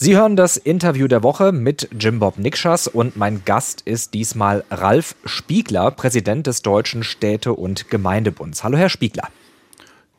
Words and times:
Sie 0.00 0.16
hören 0.16 0.36
das 0.36 0.56
Interview 0.56 1.08
der 1.08 1.24
Woche 1.24 1.50
mit 1.50 1.88
Jim 1.98 2.20
Bob 2.20 2.38
Nikschas 2.38 2.86
und 2.86 3.16
mein 3.16 3.44
Gast 3.44 3.80
ist 3.80 4.14
diesmal 4.14 4.62
Ralf 4.70 5.16
Spiegler, 5.24 5.90
Präsident 5.90 6.46
des 6.46 6.62
Deutschen 6.62 7.02
Städte- 7.02 7.54
und 7.54 7.90
Gemeindebunds. 7.90 8.62
Hallo, 8.62 8.78
Herr 8.78 8.90
Spiegler. 8.90 9.28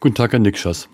Guten 0.02 0.16
Tag, 0.16 0.34
Herr 0.34 0.40
Nikschas. 0.40 0.90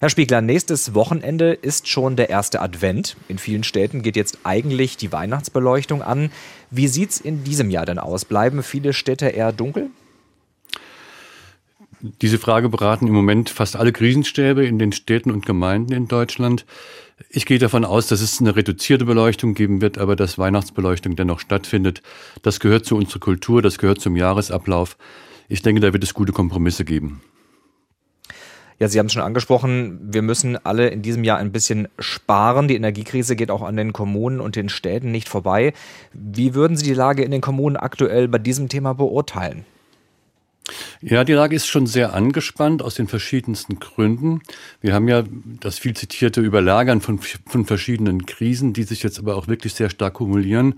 Herr 0.00 0.08
Spiegler, 0.08 0.40
nächstes 0.40 0.94
Wochenende 0.94 1.52
ist 1.52 1.86
schon 1.86 2.16
der 2.16 2.30
erste 2.30 2.62
Advent. 2.62 3.18
In 3.28 3.36
vielen 3.36 3.62
Städten 3.62 4.00
geht 4.00 4.16
jetzt 4.16 4.38
eigentlich 4.44 4.96
die 4.96 5.12
Weihnachtsbeleuchtung 5.12 6.00
an. 6.00 6.30
Wie 6.70 6.88
sieht 6.88 7.10
es 7.10 7.20
in 7.20 7.44
diesem 7.44 7.68
Jahr 7.68 7.84
denn 7.84 7.98
aus? 7.98 8.24
Bleiben 8.24 8.62
viele 8.62 8.94
Städte 8.94 9.26
eher 9.26 9.52
dunkel? 9.52 9.90
Diese 12.00 12.38
Frage 12.38 12.70
beraten 12.70 13.06
im 13.06 13.12
Moment 13.12 13.50
fast 13.50 13.76
alle 13.76 13.92
Krisenstäbe 13.92 14.64
in 14.64 14.78
den 14.78 14.92
Städten 14.92 15.30
und 15.30 15.44
Gemeinden 15.44 15.92
in 15.92 16.08
Deutschland. 16.08 16.64
Ich 17.30 17.46
gehe 17.46 17.58
davon 17.58 17.86
aus, 17.86 18.08
dass 18.08 18.20
es 18.20 18.40
eine 18.40 18.56
reduzierte 18.56 19.06
Beleuchtung 19.06 19.54
geben 19.54 19.80
wird, 19.80 19.96
aber 19.96 20.16
dass 20.16 20.36
Weihnachtsbeleuchtung 20.36 21.16
dennoch 21.16 21.40
stattfindet. 21.40 22.02
Das 22.42 22.60
gehört 22.60 22.84
zu 22.84 22.96
unserer 22.96 23.20
Kultur, 23.20 23.62
das 23.62 23.78
gehört 23.78 24.02
zum 24.02 24.16
Jahresablauf. 24.16 24.98
Ich 25.48 25.62
denke, 25.62 25.80
da 25.80 25.92
wird 25.94 26.04
es 26.04 26.12
gute 26.12 26.32
Kompromisse 26.32 26.84
geben. 26.84 27.22
Ja, 28.78 28.88
Sie 28.88 28.98
haben 28.98 29.06
es 29.06 29.14
schon 29.14 29.22
angesprochen, 29.22 29.98
wir 30.02 30.20
müssen 30.20 30.58
alle 30.66 30.88
in 30.88 31.00
diesem 31.00 31.24
Jahr 31.24 31.38
ein 31.38 31.52
bisschen 31.52 31.88
sparen. 31.98 32.68
Die 32.68 32.74
Energiekrise 32.74 33.34
geht 33.34 33.50
auch 33.50 33.62
an 33.62 33.76
den 33.76 33.94
Kommunen 33.94 34.38
und 34.38 34.54
den 34.54 34.68
Städten 34.68 35.10
nicht 35.10 35.30
vorbei. 35.30 35.72
Wie 36.12 36.54
würden 36.54 36.76
Sie 36.76 36.84
die 36.84 36.92
Lage 36.92 37.22
in 37.22 37.30
den 37.30 37.40
Kommunen 37.40 37.78
aktuell 37.78 38.28
bei 38.28 38.38
diesem 38.38 38.68
Thema 38.68 38.92
beurteilen? 38.92 39.64
Ja, 41.02 41.24
die 41.24 41.32
Lage 41.32 41.54
ist 41.54 41.66
schon 41.66 41.86
sehr 41.86 42.14
angespannt 42.14 42.82
aus 42.82 42.94
den 42.94 43.08
verschiedensten 43.08 43.78
Gründen. 43.78 44.40
Wir 44.80 44.94
haben 44.94 45.08
ja 45.08 45.24
das 45.60 45.78
viel 45.78 45.94
zitierte 45.94 46.40
Überlagern 46.40 47.00
von, 47.00 47.18
von 47.18 47.64
verschiedenen 47.64 48.26
Krisen, 48.26 48.72
die 48.72 48.84
sich 48.84 49.02
jetzt 49.02 49.18
aber 49.18 49.36
auch 49.36 49.48
wirklich 49.48 49.74
sehr 49.74 49.90
stark 49.90 50.14
kumulieren 50.14 50.76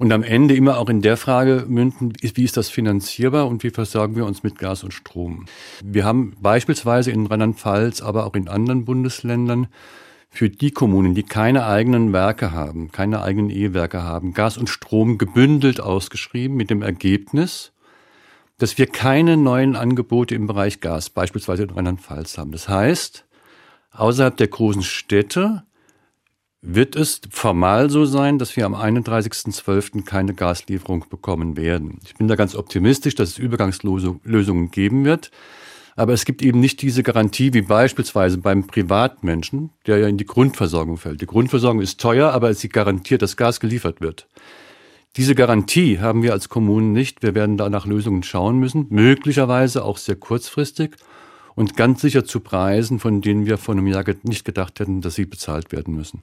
und 0.00 0.12
am 0.12 0.22
Ende 0.22 0.54
immer 0.54 0.78
auch 0.78 0.88
in 0.88 1.02
der 1.02 1.18
Frage 1.18 1.66
münden, 1.68 2.14
wie 2.22 2.44
ist 2.44 2.56
das 2.56 2.70
finanzierbar 2.70 3.46
und 3.46 3.62
wie 3.62 3.68
versorgen 3.68 4.16
wir 4.16 4.24
uns 4.24 4.42
mit 4.42 4.58
Gas 4.58 4.82
und 4.82 4.94
Strom. 4.94 5.44
Wir 5.84 6.06
haben 6.06 6.32
beispielsweise 6.40 7.10
in 7.10 7.26
Rheinland-Pfalz, 7.26 8.00
aber 8.00 8.24
auch 8.24 8.34
in 8.34 8.48
anderen 8.48 8.86
Bundesländern 8.86 9.66
für 10.30 10.48
die 10.48 10.70
Kommunen, 10.70 11.14
die 11.14 11.22
keine 11.22 11.66
eigenen 11.66 12.14
Werke 12.14 12.52
haben, 12.52 12.90
keine 12.92 13.22
eigenen 13.22 13.50
E-Werke 13.50 14.02
haben, 14.02 14.32
Gas 14.32 14.56
und 14.56 14.70
Strom 14.70 15.18
gebündelt 15.18 15.80
ausgeschrieben 15.80 16.56
mit 16.56 16.70
dem 16.70 16.80
Ergebnis, 16.80 17.72
dass 18.60 18.76
wir 18.76 18.86
keine 18.86 19.38
neuen 19.38 19.74
Angebote 19.74 20.34
im 20.34 20.46
Bereich 20.46 20.80
Gas, 20.80 21.08
beispielsweise 21.08 21.62
in 21.62 21.70
Rheinland-Pfalz 21.70 22.36
haben. 22.36 22.52
Das 22.52 22.68
heißt, 22.68 23.24
außerhalb 23.92 24.36
der 24.36 24.48
großen 24.48 24.82
Städte 24.82 25.62
wird 26.60 26.94
es 26.94 27.22
formal 27.30 27.88
so 27.88 28.04
sein, 28.04 28.38
dass 28.38 28.54
wir 28.58 28.66
am 28.66 28.74
31.12. 28.74 30.04
keine 30.04 30.34
Gaslieferung 30.34 31.06
bekommen 31.08 31.56
werden. 31.56 32.00
Ich 32.04 32.16
bin 32.16 32.28
da 32.28 32.36
ganz 32.36 32.54
optimistisch, 32.54 33.14
dass 33.14 33.30
es 33.30 33.38
Übergangslösungen 33.38 34.70
geben 34.70 35.06
wird. 35.06 35.30
Aber 35.96 36.12
es 36.12 36.26
gibt 36.26 36.42
eben 36.42 36.60
nicht 36.60 36.82
diese 36.82 37.02
Garantie 37.02 37.54
wie 37.54 37.62
beispielsweise 37.62 38.36
beim 38.36 38.66
Privatmenschen, 38.66 39.70
der 39.86 39.98
ja 39.98 40.06
in 40.06 40.18
die 40.18 40.26
Grundversorgung 40.26 40.98
fällt. 40.98 41.22
Die 41.22 41.26
Grundversorgung 41.26 41.80
ist 41.80 41.98
teuer, 41.98 42.30
aber 42.32 42.52
sie 42.52 42.68
garantiert, 42.68 43.22
dass 43.22 43.38
Gas 43.38 43.58
geliefert 43.58 44.02
wird. 44.02 44.28
Diese 45.16 45.34
Garantie 45.34 45.98
haben 45.98 46.22
wir 46.22 46.32
als 46.32 46.48
Kommunen 46.48 46.92
nicht. 46.92 47.22
Wir 47.22 47.34
werden 47.34 47.56
da 47.56 47.68
nach 47.68 47.84
Lösungen 47.84 48.22
schauen 48.22 48.58
müssen, 48.58 48.86
möglicherweise 48.90 49.84
auch 49.84 49.96
sehr 49.96 50.14
kurzfristig 50.14 50.96
und 51.56 51.76
ganz 51.76 52.00
sicher 52.00 52.24
zu 52.24 52.40
Preisen, 52.40 53.00
von 53.00 53.20
denen 53.20 53.44
wir 53.44 53.58
vor 53.58 53.74
einem 53.74 53.88
Jahr 53.88 54.04
nicht 54.22 54.44
gedacht 54.44 54.78
hätten, 54.78 55.00
dass 55.00 55.16
sie 55.16 55.26
bezahlt 55.26 55.72
werden 55.72 55.94
müssen. 55.94 56.22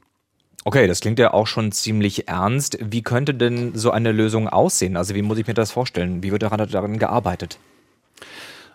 Okay, 0.64 0.88
das 0.88 1.02
klingt 1.02 1.20
ja 1.20 1.34
auch 1.34 1.48
schon 1.48 1.72
ziemlich 1.72 2.28
ernst. 2.28 2.78
Wie 2.82 3.02
könnte 3.02 3.34
denn 3.34 3.76
so 3.76 3.92
eine 3.92 4.12
Lösung 4.12 4.48
aussehen? 4.48 4.98
Also 4.98 5.16
wie 5.16 5.22
muss 5.22 5.38
ich 5.38 5.48
mir 5.48 5.54
das 5.54 5.72
vorstellen? 5.72 6.24
Wie 6.24 6.32
wird 6.32 6.44
daran 6.44 6.98
gearbeitet? 6.98 7.60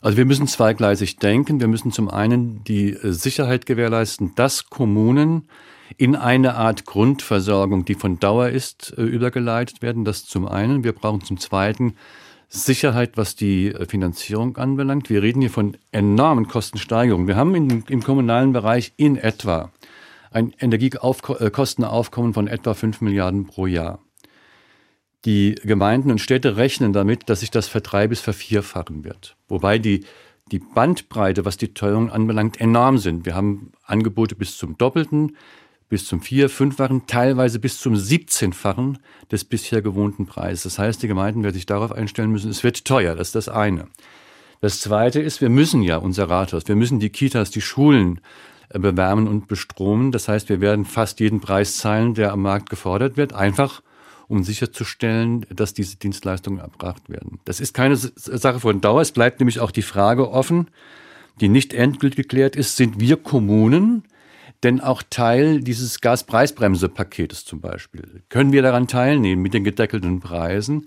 Also 0.03 0.17
wir 0.19 0.25
müssen 0.25 0.47
zweigleisig 0.47 1.17
denken. 1.17 1.61
Wir 1.61 1.69
müssen 1.69 1.93
zum 1.93 2.09
einen 2.11 2.65
die 2.65 2.97
Sicherheit 3.03 3.67
gewährleisten, 3.67 4.35
dass 4.35 4.69
Kommunen 4.69 5.49
in 5.97 6.17
eine 6.17 6.55
Art 6.55 6.85
Grundversorgung, 6.85 7.85
die 7.85 7.95
von 7.95 8.19
Dauer 8.19 8.49
ist, 8.49 8.95
äh, 8.97 9.03
übergeleitet 9.03 9.83
werden. 9.83 10.05
Das 10.05 10.25
zum 10.27 10.47
einen. 10.47 10.85
Wir 10.85 10.93
brauchen 10.93 11.23
zum 11.23 11.39
zweiten 11.39 11.95
Sicherheit, 12.49 13.17
was 13.17 13.35
die 13.35 13.69
äh, 13.69 13.87
Finanzierung 13.87 14.57
anbelangt. 14.57 15.11
Wir 15.11 15.23
reden 15.23 15.41
hier 15.41 15.51
von 15.51 15.77
enormen 15.91 16.49
Kostensteigerungen. 16.49 17.27
Wir 17.27 17.37
haben 17.37 17.55
in, 17.55 17.85
im 17.89 18.03
kommunalen 18.03 18.53
Bereich 18.53 18.93
in 18.97 19.17
etwa 19.17 19.71
ein 20.31 20.55
Energiekostenaufkommen 20.59 22.35
von 22.35 22.49
etwa 22.49 22.75
5 22.75 23.01
Milliarden 23.03 23.47
pro 23.47 23.67
Jahr. 23.67 23.99
Die 25.25 25.55
Gemeinden 25.63 26.11
und 26.11 26.21
Städte 26.21 26.57
rechnen 26.57 26.93
damit, 26.93 27.29
dass 27.29 27.41
sich 27.41 27.51
das 27.51 27.69
verdrei- 27.69 28.09
bis 28.09 28.21
vervierfachen 28.21 29.05
wird. 29.05 29.37
Wobei 29.49 29.79
die 29.79 30.05
die 30.51 30.59
Bandbreite, 30.59 31.45
was 31.45 31.57
die 31.57 31.73
Teuerung 31.73 32.11
anbelangt, 32.11 32.61
enorm 32.61 32.99
sind. 32.99 33.25
Wir 33.25 33.35
haben 33.35 33.73
Angebote 33.85 34.35
bis 34.35 34.57
zum 34.59 34.77
Doppelten 34.77 35.37
bis 35.93 36.07
zum 36.07 36.23
vier-, 36.23 36.49
fünffachen, 36.49 37.07
teilweise 37.07 37.59
bis 37.59 37.79
zum 37.79 37.93
17-fachen 37.93 38.97
des 39.31 39.45
bisher 39.45 39.83
gewohnten 39.83 40.25
Preises. 40.25 40.63
Das 40.63 40.79
heißt, 40.79 41.03
die 41.03 41.07
Gemeinden 41.07 41.43
werden 41.43 41.53
sich 41.53 41.67
darauf 41.67 41.93
einstellen 41.93 42.31
müssen, 42.31 42.51
es 42.51 42.65
wird 42.65 42.87
teuer, 42.87 43.15
das 43.15 43.29
ist 43.29 43.35
das 43.35 43.49
eine. 43.51 43.89
Das 44.63 44.81
zweite 44.81 45.21
ist, 45.21 45.43
wir 45.43 45.51
müssen 45.51 45.83
ja 45.83 45.99
unser 45.99 46.31
Rathaus, 46.31 46.67
wir 46.67 46.77
müssen 46.77 46.99
die 46.99 47.11
Kitas, 47.11 47.51
die 47.51 47.61
Schulen 47.61 48.23
äh, 48.71 48.79
bewärmen 48.79 49.29
und 49.29 49.49
bestromen. 49.49 50.13
Das 50.13 50.29
heißt, 50.29 50.49
wir 50.49 50.63
werden 50.63 50.87
fast 50.87 51.21
jeden 51.21 51.41
Preis 51.41 51.77
zahlen, 51.77 52.15
der 52.15 52.33
am 52.33 52.41
Markt 52.41 52.71
gefordert 52.71 53.19
wird, 53.19 53.35
einfach 53.35 53.83
um 54.29 54.45
sicherzustellen, 54.45 55.45
dass 55.55 55.75
diese 55.75 55.97
Dienstleistungen 55.97 56.61
erbracht 56.61 57.11
werden. 57.11 57.39
Das 57.45 57.61
ist 57.61 57.75
keine 57.75 57.97
Sache 57.97 58.61
von 58.61 58.81
Dauer. 58.81 59.03
Es 59.03 59.13
bleibt 59.13 59.41
nämlich 59.41 59.61
auch 59.61 59.71
die 59.71 59.83
Frage 59.83 60.31
offen, 60.31 60.69
die 61.43 61.51
nicht 61.51 61.75
endgültig 61.75 62.17
geklärt 62.17 62.57
ist, 62.57 62.79
sind 62.79 62.99
wir 62.99 63.19
Kommunen 63.19 64.05
denn 64.63 64.81
auch 64.81 65.03
Teil 65.09 65.61
dieses 65.61 66.01
Gaspreisbremse-Paketes 66.01 67.45
zum 67.45 67.61
Beispiel. 67.61 68.23
Können 68.29 68.53
wir 68.53 68.63
daran 68.63 68.87
teilnehmen 68.87 69.43
mit 69.43 69.55
den 69.55 69.65
gedeckelten 69.65 70.21
Preisen? 70.21 70.87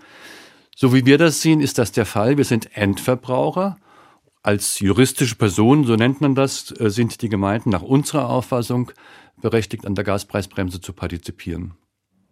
So 0.75 0.94
wie 0.94 1.06
wir 1.06 1.18
das 1.18 1.41
sehen, 1.41 1.62
ist 1.62 1.78
das 1.78 1.91
der 1.91 2.06
Fall. 2.06 2.38
Wir 2.38 2.46
sind 2.46 2.75
Endverbraucher. 2.75 3.78
Als 4.44 4.80
juristische 4.80 5.36
Person, 5.36 5.86
so 5.86 5.96
nennt 5.96 6.22
man 6.22 6.36
das, 6.36 6.72
äh, 6.80 6.90
sind 6.90 7.22
die 7.22 7.30
Gemeinden 7.30 7.69
nach 7.69 7.81
unserer 7.81 8.30
Auffassung 8.30 8.91
berechtigt, 9.41 9.86
an 9.86 9.96
der 9.96 10.03
Gaspreisbremse 10.03 10.81
zu 10.81 10.94
partizipieren. 10.94 11.74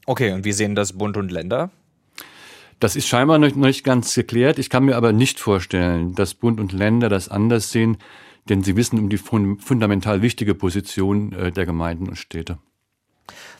Okay, 0.05 0.31
und 0.31 0.45
wie 0.45 0.51
sehen 0.51 0.75
das 0.75 0.93
Bund 0.93 1.17
und 1.17 1.31
Länder? 1.31 1.71
Das 2.79 2.95
ist 2.95 3.07
scheinbar 3.07 3.37
noch 3.37 3.55
nicht 3.55 3.83
ganz 3.83 4.13
geklärt. 4.13 4.59
Ich 4.59 4.69
kann 4.69 4.83
mir 4.83 4.97
aber 4.97 5.13
nicht 5.13 5.39
vorstellen, 5.39 6.15
dass 6.15 6.33
Bund 6.33 6.59
und 6.59 6.73
Länder 6.73 7.07
das 7.07 7.29
anders 7.29 7.71
sehen 7.71 7.97
denn 8.49 8.63
sie 8.63 8.75
wissen 8.75 8.99
um 8.99 9.09
die 9.09 9.17
fundamental 9.17 10.21
wichtige 10.21 10.55
Position 10.55 11.33
äh, 11.33 11.51
der 11.51 11.65
Gemeinden 11.65 12.09
und 12.09 12.15
Städte. 12.15 12.57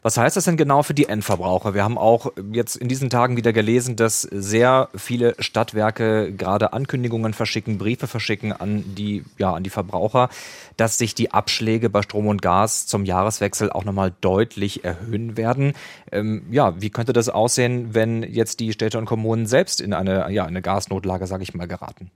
Was 0.01 0.17
heißt 0.17 0.35
das 0.35 0.43
denn 0.43 0.57
genau 0.57 0.83
für 0.83 0.93
die 0.93 1.07
Endverbraucher? 1.07 1.73
Wir 1.73 1.85
haben 1.85 1.97
auch 1.97 2.33
jetzt 2.51 2.75
in 2.75 2.89
diesen 2.89 3.09
Tagen 3.09 3.37
wieder 3.37 3.53
gelesen, 3.53 3.95
dass 3.95 4.23
sehr 4.23 4.89
viele 4.95 5.35
Stadtwerke 5.39 6.33
gerade 6.33 6.73
Ankündigungen 6.73 7.33
verschicken, 7.33 7.77
Briefe 7.77 8.07
verschicken 8.07 8.51
an 8.51 8.83
die, 8.95 9.23
ja, 9.37 9.53
an 9.53 9.63
die 9.63 9.69
Verbraucher, 9.69 10.27
dass 10.75 10.97
sich 10.97 11.15
die 11.15 11.31
Abschläge 11.31 11.89
bei 11.89 12.01
Strom 12.01 12.27
und 12.27 12.41
Gas 12.41 12.85
zum 12.85 13.05
Jahreswechsel 13.05 13.71
auch 13.71 13.85
nochmal 13.85 14.13
deutlich 14.19 14.83
erhöhen 14.83 15.37
werden. 15.37 15.71
Ähm, 16.11 16.43
ja, 16.51 16.81
wie 16.81 16.89
könnte 16.89 17.13
das 17.13 17.29
aussehen, 17.29 17.93
wenn 17.93 18.23
jetzt 18.23 18.59
die 18.59 18.73
Städte 18.73 18.97
und 18.97 19.05
Kommunen 19.05 19.45
selbst 19.45 19.79
in 19.79 19.93
eine, 19.93 20.29
ja, 20.33 20.45
eine 20.45 20.61
Gasnotlage, 20.61 21.27
sage 21.27 21.43
ich 21.43 21.53
mal, 21.53 21.67
geraten? 21.67 22.11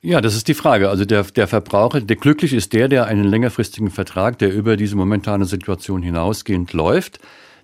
Ja, 0.00 0.20
das 0.20 0.36
ist 0.36 0.46
die 0.46 0.54
Frage. 0.54 0.90
Also 0.90 1.04
der, 1.04 1.24
der 1.24 1.48
Verbraucher, 1.48 2.00
der 2.00 2.16
glücklich 2.16 2.52
ist 2.52 2.72
der, 2.72 2.88
der 2.88 3.06
einen 3.06 3.24
längerfristigen 3.24 3.90
Vertrag, 3.90 4.38
der 4.38 4.52
über 4.52 4.76
diese 4.76 4.94
momentane 4.94 5.44
Situation 5.44 6.02
hinausgehend 6.02 6.72
läuft. 6.72 7.18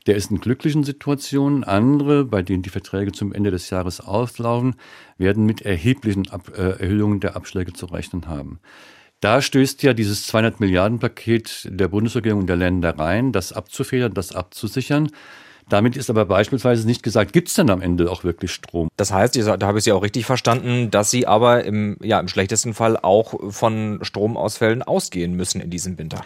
Der 0.07 0.17
ist 0.17 0.33
in 0.33 0.41
glücklichen 0.41 0.83
Situationen. 0.83 1.63
Andere, 1.63 2.25
bei 2.25 2.43
denen 2.43 2.63
die 2.63 2.71
Verträge 2.71 3.13
zum 3.13 3.33
Ende 3.33 3.53
des 3.53 3.71
Jahres 3.71 4.01
auslaufen, 4.01 4.75
werden 5.17 5.47
mit 5.47 5.63
erheblichen 5.63 6.29
Ab 6.29 6.51
äh, 6.57 6.83
Erhöhungen 6.83 7.21
der 7.21 7.37
Abschläge 7.37 7.73
zu 7.73 7.87
rechnen 7.87 8.27
haben. 8.27 8.59
Da 9.21 9.41
stößt 9.41 9.83
ja 9.85 9.95
dieses 9.95 10.27
200 10.27 10.61
Milliarden 10.61 10.99
Paket 10.99 11.69
der 11.71 11.89
Bundesregierung 11.89 12.41
und 12.41 12.47
der 12.49 12.57
Länder 12.57 12.99
rein, 12.99 13.33
das 13.33 13.53
abzufedern, 13.53 14.13
das 14.13 14.35
abzusichern. 14.35 15.09
Damit 15.69 15.97
ist 15.97 16.11
aber 16.11 16.27
beispielsweise 16.27 16.87
nicht 16.87 17.03
gesagt, 17.03 17.33
gibt 17.33 17.49
es 17.49 17.55
denn 17.55 17.71
am 17.71 17.81
Ende 17.81 18.11
auch 18.11 18.25
wirklich 18.25 18.53
Strom? 18.53 18.89
Das 18.97 19.13
heißt, 19.13 19.37
da 19.37 19.67
habe 19.67 19.79
ich 19.79 19.85
Sie 19.85 19.93
auch 19.93 20.03
richtig 20.03 20.27
verstanden, 20.27 20.91
dass 20.91 21.11
Sie 21.11 21.27
aber 21.27 21.65
im, 21.65 21.97
ja, 22.03 22.21
im 22.21 22.29
schlechtesten 22.29 22.75
Fall 22.75 22.99
auch 22.99 23.53
von 23.53 23.99
Stromausfällen 24.03 24.83
ausgehen 24.83 25.35
müssen 25.35 25.61
in 25.61 25.71
diesem 25.71 25.99
Winter. 25.99 26.23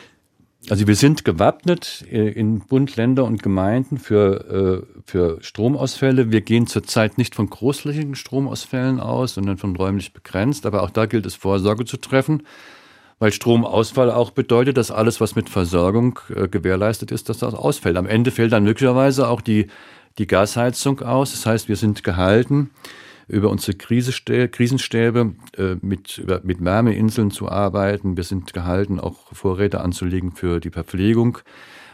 Also 0.71 0.87
wir 0.87 0.97
sind 0.97 1.25
gewappnet 1.25 2.05
äh, 2.11 2.31
in 2.31 2.61
Bund, 2.61 2.97
Länder 2.97 3.25
und 3.25 3.43
Gemeinden 3.43 3.97
für, 3.97 4.85
äh, 4.85 5.01
für 5.07 5.39
Stromausfälle. 5.41 6.31
Wir 6.31 6.41
gehen 6.41 6.67
zurzeit 6.67 7.17
nicht 7.17 7.35
von 7.35 7.49
großflächigen 7.49 8.17
Stromausfällen 8.17 9.01
aus, 9.01 9.35
sondern 9.35 9.57
von 9.57 9.75
räumlich 9.77 10.13
begrenzt. 10.13 10.67
Aber 10.67 10.83
auch 10.83 10.91
da 10.91 11.07
gilt 11.07 11.27
es, 11.27 11.37
Vorsorge 11.37 11.85
zu 11.85 11.97
treffen. 11.97 12.43
Weil 13.19 13.33
Stromausfall 13.33 14.11
auch 14.11 14.31
bedeutet, 14.31 14.77
dass 14.77 14.91
alles, 14.91 15.21
was 15.21 15.35
mit 15.35 15.49
Versorgung 15.49 16.21
äh, 16.35 16.49
gewährleistet 16.49 17.11
ist, 17.11 17.29
dass 17.29 17.39
das 17.39 17.55
ausfällt. 17.55 17.97
Am 17.97 18.07
Ende 18.07 18.31
fällt 18.31 18.53
dann 18.53 18.65
möglicherweise 18.65 19.29
auch 19.29 19.41
die, 19.41 19.67
die 20.19 20.27
Gasheizung 20.27 21.01
aus. 21.01 21.33
Das 21.33 21.47
heißt, 21.47 21.69
wir 21.69 21.77
sind 21.77 22.05
gehalten, 22.05 22.71
über 23.27 23.51
unsere 23.51 23.77
Krisenstäbe 23.77 25.35
äh, 25.57 25.77
mit, 25.83 26.19
über, 26.19 26.41
mit 26.45 26.65
Wärmeinseln 26.65 27.31
zu 27.31 27.49
arbeiten. 27.49 28.17
Wir 28.17 28.25
sind 28.25 28.53
gehalten, 28.53 28.99
auch 29.01 29.33
Vorräte 29.33 29.81
anzulegen 29.81 30.33
für 30.33 30.61
die 30.61 30.71
Verpflegung. 30.71 31.39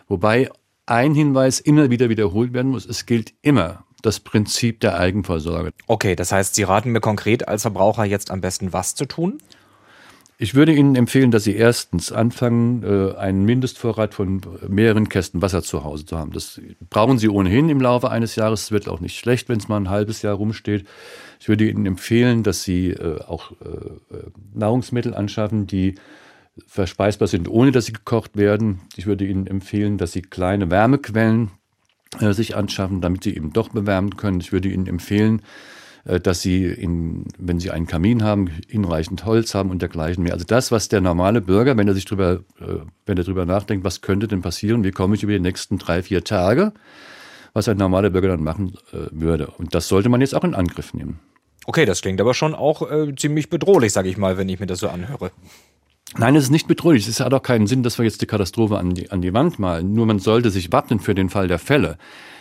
Wobei 0.07 0.51
ein 0.87 1.15
Hinweis 1.15 1.61
immer 1.61 1.91
wieder 1.91 2.09
wiederholt 2.09 2.53
werden 2.53 2.71
muss. 2.71 2.87
Es 2.87 3.07
gilt 3.07 3.35
immer 3.43 3.85
das 4.03 4.21
Prinzip 4.21 4.81
der 4.81 4.99
Eigenversorge. 4.99 5.73
Okay, 5.87 6.15
das 6.15 6.31
heißt, 6.31 6.55
Sie 6.55 6.63
raten 6.63 6.93
mir 6.93 7.01
konkret 7.01 7.49
als 7.49 7.63
Verbraucher 7.63 8.05
jetzt 8.05 8.31
am 8.31 8.43
besten 8.43 8.73
was 8.73 8.95
zu 8.95 9.07
tun? 9.07 9.39
Ich 10.37 10.55
würde 10.55 10.73
Ihnen 10.73 10.97
empfehlen, 10.97 11.31
dass 11.31 11.45
Sie 11.45 11.55
erstens 11.55 12.11
anfangen, 12.11 12.83
äh, 12.83 13.17
einen 13.17 13.45
Mindestvorrat 13.45 14.15
von 14.15 14.41
mehreren 14.69 15.09
Kästen 15.09 15.43
Wasser 15.43 15.63
zu 15.63 15.85
Hause 15.85 16.07
zu 16.07 16.19
haben. 16.19 16.33
Das 16.33 16.61
brauchen 16.91 17.19
Sie 17.19 17.29
ohnehin 17.29 17.69
im 17.69 17.81
Laufe 17.81 18.11
eines 18.11 18.35
Jahres. 18.35 18.65
Es 18.65 18.71
wird 18.73 18.89
auch 18.89 19.01
nicht 19.01 19.17
schlecht, 19.17 19.49
wenn 19.49 19.59
es 19.59 19.69
mal 19.69 19.77
ein 19.77 19.91
halbes 19.91 20.23
Jahr 20.23 20.35
rumsteht. 20.35 20.87
Ich 21.39 21.49
würde 21.49 21.69
Ihnen 21.69 21.87
empfehlen, 21.87 22.43
dass 22.43 22.65
Sie 22.65 22.91
äh, 22.91 23.21
auch 23.21 23.53
äh, 23.53 24.17
Nahrungsmittel 24.55 25.15
anschaffen, 25.15 25.69
die 25.69 25.95
verspeisbar 26.67 27.29
sind, 27.29 27.49
ohne 27.49 27.73
dass 27.73 27.87
sie 27.87 27.93
gekocht 27.93 28.37
werden. 28.37 28.81
Ich 28.97 29.07
würde 29.07 29.27
Ihnen 29.27 29.47
empfehlen, 29.47 29.99
dass 29.99 30.13
Sie 30.13 30.23
kleine 30.23 30.71
Wärmequellen 30.71 31.51
sich 32.21 32.55
anschaffen, 32.55 33.01
damit 33.01 33.25
Sie 33.25 33.35
eben 33.35 33.53
doch 33.53 33.71
bewärmen 33.71 34.17
können. 34.17 34.39
Ich 34.39 34.53
würde 34.53 34.69
Ihnen 34.69 34.87
empfehlen, 34.87 35.43
dass 36.05 36.43
sie, 36.43 36.65
in, 36.65 37.25
wenn 37.39 37.61
sie 37.61 37.71
einen 37.71 37.87
Kamin 37.87 38.23
haben, 38.23 38.51
hinreichend 38.69 39.25
Holz 39.25 39.55
haben 39.55 39.71
und 39.71 39.81
dergleichen 39.81 40.23
mehr. 40.23 40.35
Also 40.35 40.45
das, 40.45 40.71
was 40.71 40.89
der 40.89 41.01
normale 41.01 41.41
Bürger, 41.41 41.77
wenn 41.77 41.89
er 41.89 41.95
sich 41.95 42.05
drüber, 42.05 42.41
äh, 42.61 42.81
wenn 43.07 43.17
er 43.17 43.25
drüber 43.25 43.47
nachdenkt, 43.47 43.85
was 43.85 44.03
könnte 44.03 44.29
denn 44.29 44.43
passieren, 44.43 44.85
wie 44.85 44.91
komme 44.91 45.15
ich 45.15 45.23
über 45.23 45.33
die 45.33 45.41
nächsten 45.41 45.79
drei, 45.79 46.03
vier 46.03 46.23
Tage, 46.23 46.73
was 47.55 47.69
ein 47.69 47.79
normaler 47.79 48.11
Bürger 48.11 48.29
dann 48.29 48.43
machen 48.43 48.75
äh, 48.93 49.07
würde. 49.13 49.47
Und 49.47 49.75
das 49.75 49.89
sollte 49.89 50.09
man 50.09 50.21
jetzt 50.21 50.35
auch 50.35 50.45
in 50.45 50.55
Angriff 50.55 50.93
nehmen. 50.93 51.21
Okay, 51.67 51.87
das 51.87 52.03
klingt 52.03 52.21
aber 52.21 52.35
schon 52.35 52.55
auch 52.55 52.91
äh, 52.91 53.15
ziemlich 53.17 53.49
bedrohlich, 53.49 53.93
sage 53.93 54.11
ich 54.11 54.19
mal, 54.19 54.37
wenn 54.37 54.49
ich 54.49 54.61
mir 54.61 54.67
das 54.67 54.81
so 54.81 54.89
anhöre. 54.89 55.31
Nein, 56.19 56.37
es 56.37 56.45
ist 56.45 56.51
nicht 56.51 56.69
bedrohlich. 56.69 57.09
Es 57.09 57.21
hat 57.21 57.33
auch 57.33 57.43
keinen 57.43 57.67
Sinn, 57.67 57.83
dass 57.83 57.99
wir 57.99 58.05
jetzt 58.05 58.21
die 58.21 58.27
Katastrophe 58.27 58.79
an 58.79 58.95
die, 58.95 59.11
an 59.11 59.23
die 59.23 59.33
Wand 59.33 59.59
malen. 59.59 59.95
Nur 59.95 60.07
man 60.07 60.19
sollte 60.19 60.51
sich 60.51 60.71
wappnen 60.71 61.01
für 61.01 61.15
den 61.15 61.31
Fall 61.31 61.49
der 61.49 61.59
Fälle. 61.59 61.97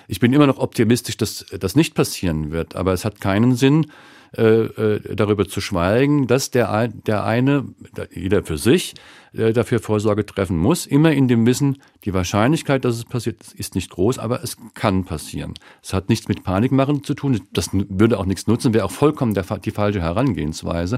Ich 0.07 0.19
bin 0.19 0.33
immer 0.33 0.47
noch 0.47 0.57
optimistisch, 0.57 1.17
dass 1.17 1.45
das 1.59 1.75
nicht 1.75 1.95
passieren 1.95 2.51
wird, 2.51 2.75
aber 2.75 2.94
es 2.94 3.05
hat 3.05 3.21
keinen 3.21 3.55
Sinn, 3.55 3.88
äh, 4.35 4.63
äh, 4.63 5.15
darüber 5.15 5.47
zu 5.47 5.61
schweigen, 5.61 6.25
dass 6.25 6.50
der, 6.50 6.88
der 6.88 7.23
eine, 7.23 7.65
jeder 8.11 8.44
für 8.44 8.57
sich, 8.57 8.95
äh, 9.33 9.53
dafür 9.53 9.79
Vorsorge 9.79 10.25
treffen 10.25 10.57
muss. 10.57 10.88
Immer 10.88 11.11
in 11.11 11.27
dem 11.27 11.45
Wissen, 11.45 11.77
die 12.03 12.15
Wahrscheinlichkeit, 12.15 12.83
dass 12.83 12.95
es 12.95 13.05
passiert, 13.05 13.38
ist 13.55 13.75
nicht 13.75 13.91
groß, 13.91 14.17
aber 14.17 14.41
es 14.41 14.57
kann 14.73 15.05
passieren. 15.05 15.53
Es 15.83 15.94
hat 15.94 16.09
nichts 16.09 16.27
mit 16.27 16.44
Panikmachen 16.44 17.03
zu 17.03 17.13
tun. 17.13 17.41
Das 17.53 17.69
würde 17.73 18.17
auch 18.17 18.25
nichts 18.25 18.47
nutzen, 18.47 18.73
wäre 18.73 18.85
auch 18.85 18.91
vollkommen 18.91 19.35
der, 19.35 19.44
die 19.44 19.69
falsche 19.69 20.01
Herangehensweise. 20.01 20.97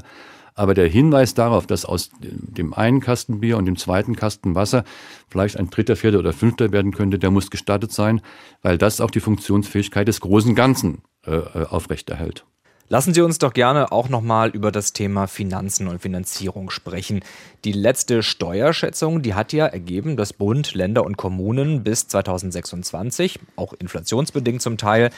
Aber 0.56 0.74
der 0.74 0.88
Hinweis 0.88 1.34
darauf, 1.34 1.68
dass 1.68 1.84
aus 1.84 2.10
dem 2.22 2.74
einen 2.74 3.02
Kasten 3.02 3.42
Bier 3.42 3.58
und 3.58 3.66
dem 3.66 3.76
zweiten 3.76 4.16
Kasten 4.16 4.56
Wasser 4.56 4.86
vielleicht 5.28 5.58
ein 5.58 5.70
dritter, 5.70 5.98
vierter 5.98 6.20
oder 6.20 6.32
fünfter 6.32 6.72
werden 6.72 6.94
könnte, 6.94 7.20
der 7.20 7.30
muss 7.30 7.52
gestattet 7.52 7.92
sein, 7.92 8.22
weil 8.62 8.78
das 8.78 9.02
auch 9.02 9.12
die 9.12 9.20
Funktionsfähigkeit 9.20 10.08
des 10.08 10.22
großen 10.22 10.56
Ganzen 10.56 11.02
äh, 11.26 11.36
äh 11.36 11.66
aufrechterhält. 11.66 12.46
Lassen 12.88 13.16
Sie 13.16 13.22
uns 13.22 13.40
doch 13.40 13.54
gerne 13.54 13.92
auch 13.92 14.10
nochmal 14.10 14.50
über 14.50 14.72
das 14.72 14.94
Thema 14.94 15.26
Finanzen 15.26 15.88
und 15.88 16.04
Finanzierung 16.04 16.70
sprechen. 16.70 17.22
Die 17.64 17.72
letzte 17.72 18.22
Steuerschätzung, 18.22 19.24
die 19.24 19.34
hat 19.34 19.54
ja 19.54 19.66
ergeben, 19.66 20.18
dass 20.18 20.34
Bund, 20.34 20.76
Länder 20.76 21.04
und 21.04 21.18
Kommunen 21.18 21.84
bis 21.84 22.08
2026, 22.08 23.40
auch 23.56 23.74
inflationsbedingt 23.74 24.62
zum 24.62 24.78
Teil, 24.78 25.10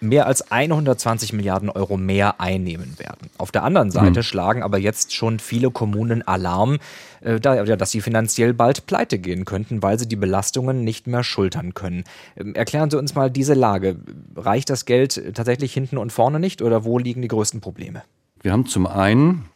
mehr 0.00 0.26
als 0.26 0.50
120 0.50 1.32
Milliarden 1.32 1.70
Euro 1.70 1.96
mehr 1.96 2.40
einnehmen 2.40 2.98
werden. 2.98 3.30
Auf 3.38 3.52
der 3.52 3.62
anderen 3.62 3.90
Seite 3.90 4.20
mhm. 4.20 4.24
schlagen 4.24 4.62
aber 4.62 4.78
jetzt 4.78 5.14
schon 5.14 5.38
viele 5.38 5.70
Kommunen 5.70 6.26
Alarm, 6.26 6.78
äh, 7.20 7.40
dass 7.40 7.90
sie 7.90 8.00
finanziell 8.00 8.54
bald 8.54 8.86
pleite 8.86 9.18
gehen 9.18 9.44
könnten, 9.44 9.82
weil 9.82 9.98
sie 9.98 10.08
die 10.08 10.16
Belastungen 10.16 10.84
nicht 10.84 11.06
mehr 11.06 11.24
schultern 11.24 11.74
können. 11.74 12.04
Ähm, 12.36 12.54
erklären 12.54 12.90
Sie 12.90 12.98
uns 12.98 13.14
mal 13.14 13.30
diese 13.30 13.54
Lage. 13.54 13.96
Reicht 14.34 14.70
das 14.70 14.84
Geld 14.84 15.34
tatsächlich 15.34 15.72
hinten 15.72 15.98
und 15.98 16.12
vorne 16.12 16.40
nicht 16.40 16.62
oder 16.62 16.84
wo 16.84 16.98
liegen 16.98 17.22
die 17.22 17.28
größten 17.28 17.60
Probleme? 17.60 18.02
Wir 18.42 18.52
haben 18.52 18.66
zum 18.66 18.86
einen 18.86 19.46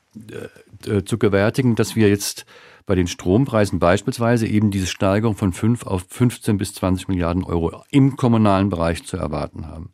äh, 0.86 0.96
äh 0.96 1.04
zu 1.04 1.18
gewärtigen, 1.18 1.76
dass 1.76 1.96
wir 1.96 2.08
jetzt 2.08 2.46
bei 2.86 2.96
den 2.96 3.06
Strompreisen 3.06 3.78
beispielsweise 3.78 4.48
eben 4.48 4.72
diese 4.72 4.88
Steigerung 4.88 5.36
von 5.36 5.52
5 5.52 5.86
auf 5.86 6.06
15 6.08 6.58
bis 6.58 6.74
20 6.74 7.06
Milliarden 7.06 7.44
Euro 7.44 7.84
im 7.90 8.16
kommunalen 8.16 8.68
Bereich 8.68 9.04
zu 9.06 9.16
erwarten 9.16 9.68
haben. 9.68 9.90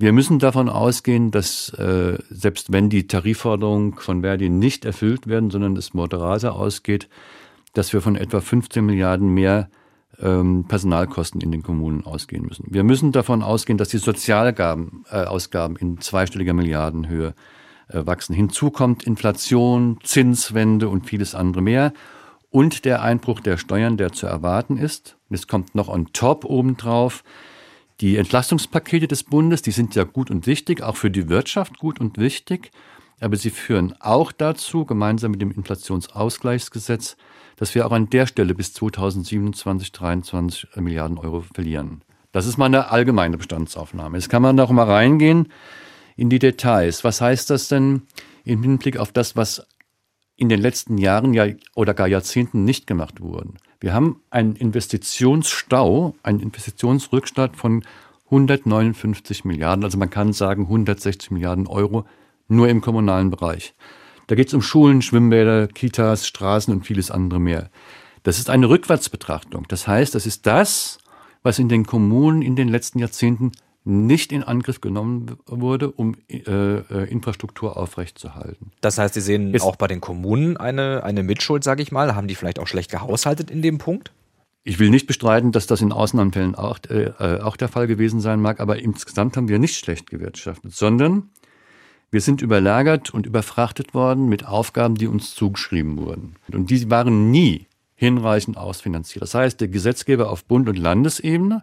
Wir 0.00 0.14
müssen 0.14 0.38
davon 0.38 0.70
ausgehen, 0.70 1.30
dass 1.30 1.68
äh, 1.74 2.16
selbst 2.30 2.72
wenn 2.72 2.88
die 2.88 3.06
Tarifforderungen 3.06 3.92
von 3.92 4.22
Verdi 4.22 4.48
nicht 4.48 4.86
erfüllt 4.86 5.26
werden, 5.26 5.50
sondern 5.50 5.76
es 5.76 5.92
moderater 5.92 6.56
ausgeht, 6.56 7.10
dass 7.74 7.92
wir 7.92 8.00
von 8.00 8.16
etwa 8.16 8.40
15 8.40 8.82
Milliarden 8.82 9.28
mehr 9.28 9.68
ähm, 10.18 10.64
Personalkosten 10.66 11.42
in 11.42 11.52
den 11.52 11.62
Kommunen 11.62 12.06
ausgehen 12.06 12.46
müssen. 12.46 12.64
Wir 12.70 12.82
müssen 12.82 13.12
davon 13.12 13.42
ausgehen, 13.42 13.76
dass 13.76 13.90
die 13.90 13.98
Sozialausgaben 13.98 15.04
äh, 15.10 15.82
in 15.82 16.00
zweistelliger 16.00 16.54
Milliardenhöhe 16.54 17.34
äh, 17.88 18.06
wachsen. 18.06 18.34
Hinzu 18.34 18.70
kommt 18.70 19.02
Inflation, 19.02 19.98
Zinswende 20.02 20.88
und 20.88 21.08
vieles 21.08 21.34
andere 21.34 21.60
mehr 21.60 21.92
und 22.48 22.86
der 22.86 23.02
Einbruch 23.02 23.40
der 23.40 23.58
Steuern, 23.58 23.98
der 23.98 24.12
zu 24.12 24.26
erwarten 24.26 24.78
ist. 24.78 25.18
Es 25.28 25.46
kommt 25.46 25.74
noch 25.74 25.88
on 25.88 26.06
top 26.14 26.46
obendrauf 26.46 27.22
die 28.00 28.16
Entlastungspakete 28.16 29.06
des 29.06 29.24
Bundes, 29.24 29.62
die 29.62 29.70
sind 29.70 29.94
ja 29.94 30.04
gut 30.04 30.30
und 30.30 30.46
wichtig, 30.46 30.82
auch 30.82 30.96
für 30.96 31.10
die 31.10 31.28
Wirtschaft 31.28 31.78
gut 31.78 32.00
und 32.00 32.18
wichtig, 32.18 32.70
aber 33.20 33.36
sie 33.36 33.50
führen 33.50 33.94
auch 34.00 34.32
dazu, 34.32 34.86
gemeinsam 34.86 35.32
mit 35.32 35.42
dem 35.42 35.50
Inflationsausgleichsgesetz, 35.50 37.16
dass 37.56 37.74
wir 37.74 37.86
auch 37.86 37.92
an 37.92 38.08
der 38.08 38.26
Stelle 38.26 38.54
bis 38.54 38.72
2027, 38.72 39.92
23 39.92 40.76
Milliarden 40.76 41.18
Euro 41.18 41.44
verlieren. 41.52 42.00
Das 42.32 42.46
ist 42.46 42.56
mal 42.56 42.66
eine 42.66 42.90
allgemeine 42.90 43.36
Bestandsaufnahme. 43.36 44.16
Jetzt 44.16 44.30
kann 44.30 44.40
man 44.40 44.56
noch 44.56 44.70
mal 44.70 44.90
reingehen 44.90 45.48
in 46.16 46.30
die 46.30 46.38
Details. 46.38 47.04
Was 47.04 47.20
heißt 47.20 47.50
das 47.50 47.68
denn 47.68 48.02
im 48.44 48.62
Hinblick 48.62 48.96
auf 48.96 49.12
das, 49.12 49.36
was 49.36 49.66
in 50.40 50.48
den 50.48 50.60
letzten 50.60 50.96
Jahren 50.96 51.34
ja 51.34 51.46
oder 51.74 51.92
gar 51.92 52.08
Jahrzehnten 52.08 52.64
nicht 52.64 52.86
gemacht 52.86 53.20
wurde? 53.20 53.50
Wir 53.78 53.92
haben 53.92 54.20
einen 54.30 54.56
Investitionsstau, 54.56 56.14
einen 56.22 56.40
Investitionsrückstand 56.40 57.56
von 57.56 57.84
159 58.26 59.44
Milliarden, 59.44 59.84
also 59.84 59.98
man 59.98 60.08
kann 60.08 60.32
sagen 60.32 60.62
160 60.62 61.30
Milliarden 61.30 61.66
Euro 61.66 62.06
nur 62.48 62.68
im 62.68 62.80
kommunalen 62.80 63.30
Bereich. 63.30 63.74
Da 64.28 64.34
geht 64.34 64.48
es 64.48 64.54
um 64.54 64.62
Schulen, 64.62 65.02
Schwimmbäder, 65.02 65.68
Kitas, 65.68 66.26
Straßen 66.26 66.72
und 66.72 66.86
vieles 66.86 67.10
andere 67.10 67.38
mehr. 67.38 67.70
Das 68.22 68.38
ist 68.38 68.48
eine 68.48 68.68
Rückwärtsbetrachtung. 68.68 69.66
Das 69.68 69.86
heißt, 69.86 70.14
das 70.14 70.24
ist 70.24 70.46
das, 70.46 70.98
was 71.42 71.58
in 71.58 71.68
den 71.68 71.84
Kommunen 71.84 72.40
in 72.40 72.56
den 72.56 72.68
letzten 72.68 72.98
Jahrzehnten 72.98 73.52
nicht 73.90 74.32
in 74.32 74.42
Angriff 74.42 74.80
genommen 74.80 75.36
wurde, 75.46 75.90
um 75.90 76.16
äh, 76.28 76.38
äh, 76.38 77.10
Infrastruktur 77.10 77.76
aufrechtzuerhalten. 77.76 78.72
Das 78.80 78.98
heißt, 78.98 79.14
Sie 79.14 79.20
sehen 79.20 79.52
Jetzt, 79.52 79.62
auch 79.62 79.76
bei 79.76 79.86
den 79.86 80.00
Kommunen 80.00 80.56
eine, 80.56 81.02
eine 81.04 81.22
Mitschuld, 81.22 81.64
sage 81.64 81.82
ich 81.82 81.92
mal. 81.92 82.14
Haben 82.14 82.28
die 82.28 82.34
vielleicht 82.34 82.58
auch 82.58 82.66
schlecht 82.66 82.90
gehaushaltet 82.90 83.50
in 83.50 83.62
dem 83.62 83.78
Punkt? 83.78 84.12
Ich 84.62 84.78
will 84.78 84.90
nicht 84.90 85.06
bestreiten, 85.06 85.52
dass 85.52 85.66
das 85.66 85.80
in 85.80 85.92
Ausnahmefällen 85.92 86.54
auch, 86.54 86.78
äh, 86.88 87.12
äh, 87.18 87.40
auch 87.40 87.56
der 87.56 87.68
Fall 87.68 87.86
gewesen 87.86 88.20
sein 88.20 88.40
mag, 88.40 88.60
aber 88.60 88.78
insgesamt 88.78 89.36
haben 89.36 89.48
wir 89.48 89.58
nicht 89.58 89.76
schlecht 89.76 90.10
gewirtschaftet, 90.10 90.74
sondern 90.74 91.30
wir 92.10 92.20
sind 92.20 92.42
überlagert 92.42 93.14
und 93.14 93.26
überfrachtet 93.26 93.94
worden 93.94 94.28
mit 94.28 94.46
Aufgaben, 94.46 94.96
die 94.96 95.06
uns 95.06 95.34
zugeschrieben 95.34 95.96
wurden. 95.96 96.36
Und 96.52 96.70
die 96.70 96.90
waren 96.90 97.30
nie 97.30 97.66
hinreichend 97.94 98.56
ausfinanziert. 98.56 99.22
Das 99.22 99.34
heißt, 99.34 99.60
der 99.60 99.68
Gesetzgeber 99.68 100.30
auf 100.30 100.44
Bund- 100.44 100.68
und 100.68 100.76
Landesebene 100.76 101.62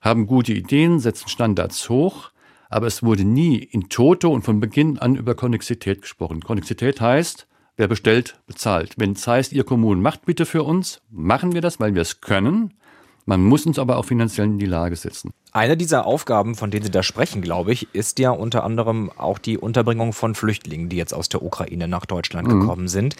haben 0.00 0.26
gute 0.26 0.52
Ideen, 0.52 1.00
setzen 1.00 1.28
Standards 1.28 1.88
hoch, 1.88 2.30
aber 2.68 2.86
es 2.86 3.02
wurde 3.02 3.24
nie 3.24 3.56
in 3.56 3.88
Toto 3.88 4.30
und 4.30 4.42
von 4.42 4.60
Beginn 4.60 4.98
an 4.98 5.16
über 5.16 5.34
Konnexität 5.34 6.02
gesprochen. 6.02 6.40
Konnexität 6.42 7.00
heißt, 7.00 7.46
wer 7.76 7.88
bestellt, 7.88 8.40
bezahlt. 8.46 8.94
Wenn 8.96 9.12
es 9.12 9.26
heißt, 9.26 9.52
ihr 9.52 9.64
Kommunen 9.64 10.02
macht 10.02 10.26
bitte 10.26 10.46
für 10.46 10.62
uns, 10.62 11.00
machen 11.10 11.52
wir 11.52 11.60
das, 11.60 11.80
weil 11.80 11.94
wir 11.94 12.02
es 12.02 12.20
können. 12.20 12.74
Man 13.24 13.42
muss 13.44 13.66
uns 13.66 13.78
aber 13.78 13.98
auch 13.98 14.06
finanziell 14.06 14.46
in 14.46 14.58
die 14.58 14.66
Lage 14.66 14.96
setzen. 14.96 15.32
Eine 15.52 15.76
dieser 15.76 16.06
Aufgaben, 16.06 16.54
von 16.54 16.70
denen 16.70 16.84
Sie 16.84 16.90
da 16.90 17.02
sprechen, 17.02 17.42
glaube 17.42 17.72
ich, 17.72 17.88
ist 17.94 18.18
ja 18.18 18.30
unter 18.30 18.64
anderem 18.64 19.10
auch 19.16 19.38
die 19.38 19.58
Unterbringung 19.58 20.12
von 20.12 20.34
Flüchtlingen, 20.34 20.88
die 20.88 20.96
jetzt 20.96 21.12
aus 21.12 21.28
der 21.28 21.42
Ukraine 21.42 21.88
nach 21.88 22.06
Deutschland 22.06 22.48
mhm. 22.48 22.60
gekommen 22.60 22.88
sind. 22.88 23.16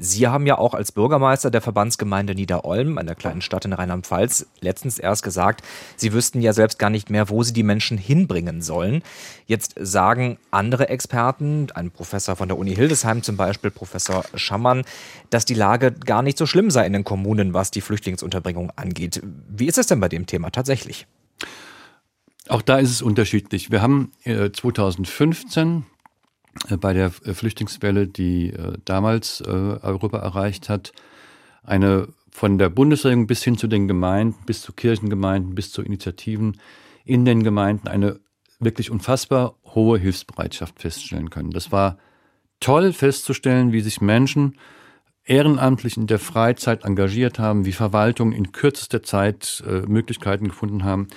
Sie 0.00 0.26
haben 0.28 0.46
ja 0.46 0.58
auch 0.58 0.74
als 0.74 0.92
Bürgermeister 0.92 1.50
der 1.50 1.60
Verbandsgemeinde 1.60 2.34
Niederolm, 2.34 2.98
einer 2.98 3.14
kleinen 3.14 3.42
Stadt 3.42 3.64
in 3.64 3.72
Rheinland-Pfalz, 3.72 4.46
letztens 4.60 4.98
erst 4.98 5.22
gesagt, 5.22 5.62
Sie 5.96 6.12
wüssten 6.12 6.40
ja 6.40 6.52
selbst 6.52 6.78
gar 6.78 6.90
nicht 6.90 7.10
mehr, 7.10 7.28
wo 7.28 7.42
Sie 7.42 7.52
die 7.52 7.62
Menschen 7.62 7.98
hinbringen 7.98 8.62
sollen. 8.62 9.02
Jetzt 9.46 9.74
sagen 9.80 10.38
andere 10.50 10.88
Experten, 10.88 11.68
ein 11.74 11.90
Professor 11.90 12.36
von 12.36 12.48
der 12.48 12.58
Uni 12.58 12.74
Hildesheim 12.74 13.22
zum 13.22 13.36
Beispiel, 13.36 13.70
Professor 13.70 14.24
Schammann, 14.34 14.84
dass 15.30 15.44
die 15.44 15.54
Lage 15.54 15.92
gar 15.92 16.22
nicht 16.22 16.38
so 16.38 16.46
schlimm 16.46 16.70
sei 16.70 16.86
in 16.86 16.92
den 16.92 17.04
Kommunen, 17.04 17.54
was 17.54 17.70
die 17.70 17.80
Flüchtlingsunterbringung 17.80 18.72
angeht. 18.76 19.22
Wie 19.48 19.66
ist 19.66 19.78
es 19.78 19.86
denn 19.86 20.00
bei 20.00 20.08
dem 20.08 20.26
Thema 20.26 20.50
tatsächlich? 20.50 21.06
Auch 22.48 22.62
da 22.62 22.78
ist 22.78 22.90
es 22.90 23.02
unterschiedlich. 23.02 23.70
Wir 23.70 23.82
haben 23.82 24.12
2015 24.24 25.68
äh, 25.68 25.82
bei 26.80 26.92
der 26.92 27.12
äh, 27.24 27.34
Flüchtlingswelle, 27.34 28.06
die 28.06 28.50
äh, 28.50 28.74
damals 28.84 29.42
Europa 29.42 30.18
erreicht 30.18 30.68
hat, 30.68 30.92
eine 31.62 32.08
von 32.30 32.58
der 32.58 32.68
Bundesregierung 32.68 33.26
bis 33.26 33.42
hin 33.42 33.58
zu 33.58 33.66
den 33.66 33.88
Gemeinden, 33.88 34.44
bis 34.46 34.62
zu 34.62 34.72
Kirchengemeinden, 34.72 35.54
bis 35.54 35.72
zu 35.72 35.82
Initiativen 35.82 36.60
in 37.04 37.24
den 37.24 37.42
Gemeinden 37.42 37.88
eine 37.88 38.20
wirklich 38.60 38.90
unfassbar 38.90 39.54
hohe 39.64 39.98
Hilfsbereitschaft 39.98 40.80
feststellen 40.80 41.30
können. 41.30 41.50
Das 41.50 41.72
war 41.72 41.98
toll 42.60 42.92
festzustellen, 42.92 43.72
wie 43.72 43.80
sich 43.80 44.00
Menschen 44.00 44.56
ehrenamtlich 45.24 45.96
in 45.96 46.06
der 46.06 46.18
Freizeit 46.18 46.84
engagiert 46.84 47.38
haben, 47.38 47.66
wie 47.66 47.72
Verwaltungen 47.72 48.32
in 48.32 48.52
kürzester 48.52 49.02
Zeit 49.02 49.62
äh, 49.66 49.80
Möglichkeiten 49.86 50.48
gefunden 50.48 50.84
haben, 50.84 51.08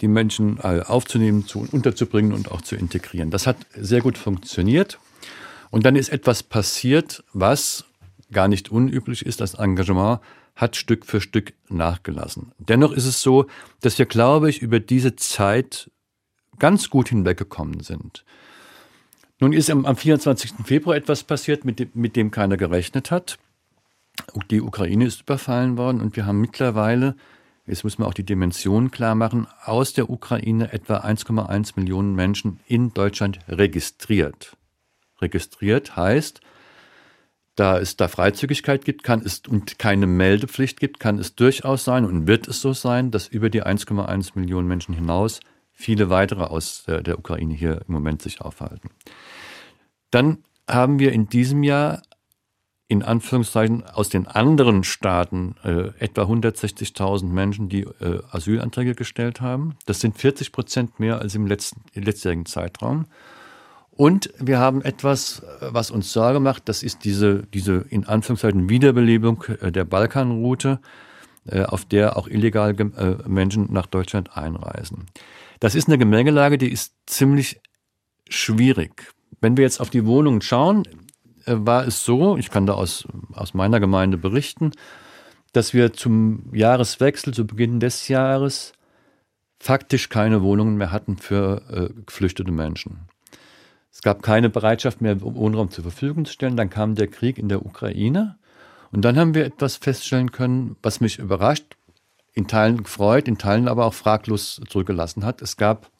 die 0.00 0.08
Menschen 0.08 0.58
äh, 0.58 0.82
aufzunehmen, 0.86 1.46
zu 1.46 1.66
unterzubringen 1.70 2.32
und 2.32 2.50
auch 2.50 2.60
zu 2.60 2.76
integrieren. 2.76 3.30
Das 3.30 3.46
hat 3.46 3.56
sehr 3.74 4.00
gut 4.00 4.18
funktioniert. 4.18 4.98
Und 5.70 5.84
dann 5.84 5.96
ist 5.96 6.10
etwas 6.10 6.42
passiert, 6.42 7.24
was 7.32 7.84
gar 8.32 8.48
nicht 8.48 8.70
unüblich 8.70 9.24
ist. 9.24 9.40
Das 9.40 9.54
Engagement 9.54 10.20
hat 10.54 10.76
Stück 10.76 11.04
für 11.06 11.20
Stück 11.20 11.52
nachgelassen. 11.68 12.52
Dennoch 12.58 12.92
ist 12.92 13.06
es 13.06 13.20
so, 13.20 13.46
dass 13.80 13.98
wir, 13.98 14.06
glaube 14.06 14.48
ich, 14.48 14.62
über 14.62 14.80
diese 14.80 15.16
Zeit 15.16 15.90
ganz 16.58 16.88
gut 16.88 17.10
hinweggekommen 17.10 17.80
sind. 17.80 18.24
Nun 19.38 19.52
ist 19.52 19.68
am, 19.70 19.84
24. 19.96 20.54
Februar 20.64 20.96
etwas 20.96 21.22
passiert, 21.22 21.66
mit 21.66 21.78
dem, 21.78 21.90
mit 21.92 22.16
dem 22.16 22.30
keiner 22.30 22.56
gerechnet 22.56 23.10
hat. 23.10 23.38
Die 24.50 24.62
Ukraine 24.62 25.04
ist 25.04 25.22
überfallen 25.22 25.76
worden 25.76 26.00
und 26.00 26.16
wir 26.16 26.24
haben 26.24 26.40
mittlerweile 26.40 27.16
jetzt 27.66 27.84
muss 27.84 27.98
man 27.98 28.08
auch 28.08 28.14
die 28.14 28.24
Dimension 28.24 28.90
klar 28.90 29.14
machen, 29.14 29.46
aus 29.64 29.92
der 29.92 30.10
Ukraine 30.10 30.72
etwa 30.72 30.98
1,1 30.98 31.72
Millionen 31.76 32.14
Menschen 32.14 32.60
in 32.66 32.94
Deutschland 32.94 33.38
registriert. 33.48 34.56
Registriert 35.20 35.96
heißt, 35.96 36.40
da 37.56 37.78
es 37.78 37.96
da 37.96 38.06
Freizügigkeit 38.08 38.84
gibt, 38.84 39.02
kann 39.02 39.22
es 39.24 39.40
und 39.48 39.78
keine 39.78 40.06
Meldepflicht 40.06 40.78
gibt, 40.78 41.00
kann 41.00 41.18
es 41.18 41.34
durchaus 41.34 41.84
sein 41.84 42.04
und 42.04 42.26
wird 42.26 42.48
es 42.48 42.60
so 42.60 42.74
sein, 42.74 43.10
dass 43.10 43.28
über 43.28 43.48
die 43.48 43.64
1,1 43.64 44.32
Millionen 44.38 44.68
Menschen 44.68 44.94
hinaus 44.94 45.40
viele 45.72 46.10
weitere 46.10 46.44
aus 46.44 46.84
der, 46.86 47.18
Ukraine 47.18 47.54
hier 47.54 47.82
im 47.86 47.94
Moment 47.94 48.20
sich 48.22 48.42
aufhalten. 48.42 48.90
Dann 50.10 50.44
haben 50.68 50.98
wir 50.98 51.12
in 51.12 51.28
diesem 51.28 51.62
Jahr 51.62 52.02
in 52.88 53.02
Anführungszeichen 53.02 53.84
aus 53.84 54.08
den 54.08 54.26
anderen 54.26 54.84
Staaten 54.84 55.56
äh, 55.64 55.88
etwa 55.98 56.22
160.000 56.22 57.26
Menschen, 57.26 57.68
die 57.68 57.82
äh, 57.82 58.20
Asylanträge 58.30 58.94
gestellt 58.94 59.40
haben. 59.40 59.76
Das 59.86 60.00
sind 60.00 60.16
40 60.18 60.52
Prozent 60.52 61.00
mehr 61.00 61.20
als 61.20 61.34
im 61.34 61.46
letzten, 61.46 61.82
letztjährigen 61.94 62.46
Zeitraum. 62.46 63.06
Und 63.90 64.30
wir 64.38 64.58
haben 64.58 64.82
etwas, 64.82 65.42
was 65.60 65.90
uns 65.90 66.12
Sorge 66.12 66.38
macht, 66.38 66.68
das 66.68 66.82
ist 66.82 67.04
diese, 67.04 67.44
diese 67.54 67.86
in 67.88 68.06
Anführungszeichen 68.06 68.68
Wiederbelebung 68.68 69.42
äh, 69.60 69.72
der 69.72 69.84
Balkanroute, 69.84 70.80
äh, 71.46 71.62
auf 71.62 71.84
der 71.84 72.16
auch 72.16 72.28
illegal 72.28 72.78
äh, 72.78 73.28
Menschen 73.28 73.72
nach 73.72 73.86
Deutschland 73.86 74.36
einreisen. 74.36 75.06
Das 75.60 75.74
ist 75.74 75.88
eine 75.88 75.98
Gemengelage, 75.98 76.58
die 76.58 76.70
ist 76.70 76.94
ziemlich 77.06 77.60
schwierig. 78.28 79.14
Wenn 79.40 79.56
wir 79.56 79.64
jetzt 79.64 79.80
auf 79.80 79.90
die 79.90 80.06
Wohnungen 80.06 80.42
schauen, 80.42 80.84
äh, 80.84 81.05
war 81.46 81.86
es 81.86 82.04
so, 82.04 82.36
ich 82.36 82.50
kann 82.50 82.66
da 82.66 82.74
aus, 82.74 83.06
aus 83.32 83.54
meiner 83.54 83.80
Gemeinde 83.80 84.18
berichten, 84.18 84.72
dass 85.52 85.72
wir 85.72 85.92
zum 85.92 86.54
Jahreswechsel, 86.54 87.32
zu 87.32 87.46
Beginn 87.46 87.80
des 87.80 88.08
Jahres, 88.08 88.72
faktisch 89.58 90.08
keine 90.08 90.42
Wohnungen 90.42 90.76
mehr 90.76 90.92
hatten 90.92 91.16
für 91.16 91.62
äh, 91.70 92.02
geflüchtete 92.04 92.52
Menschen. 92.52 93.08
Es 93.90 94.02
gab 94.02 94.22
keine 94.22 94.50
Bereitschaft 94.50 95.00
mehr, 95.00 95.22
Wohnraum 95.22 95.70
zur 95.70 95.82
Verfügung 95.82 96.26
zu 96.26 96.32
stellen. 96.34 96.58
Dann 96.58 96.68
kam 96.68 96.94
der 96.94 97.08
Krieg 97.08 97.38
in 97.38 97.48
der 97.48 97.64
Ukraine. 97.64 98.36
Und 98.92 99.06
dann 99.06 99.18
haben 99.18 99.34
wir 99.34 99.46
etwas 99.46 99.76
feststellen 99.76 100.32
können, 100.32 100.76
was 100.82 101.00
mich 101.00 101.18
überrascht, 101.18 101.76
in 102.34 102.46
Teilen 102.46 102.82
gefreut, 102.82 103.26
in 103.26 103.38
Teilen 103.38 103.68
aber 103.68 103.86
auch 103.86 103.94
fraglos 103.94 104.60
zurückgelassen 104.68 105.24
hat. 105.24 105.40
Es 105.40 105.56
gab 105.56 105.90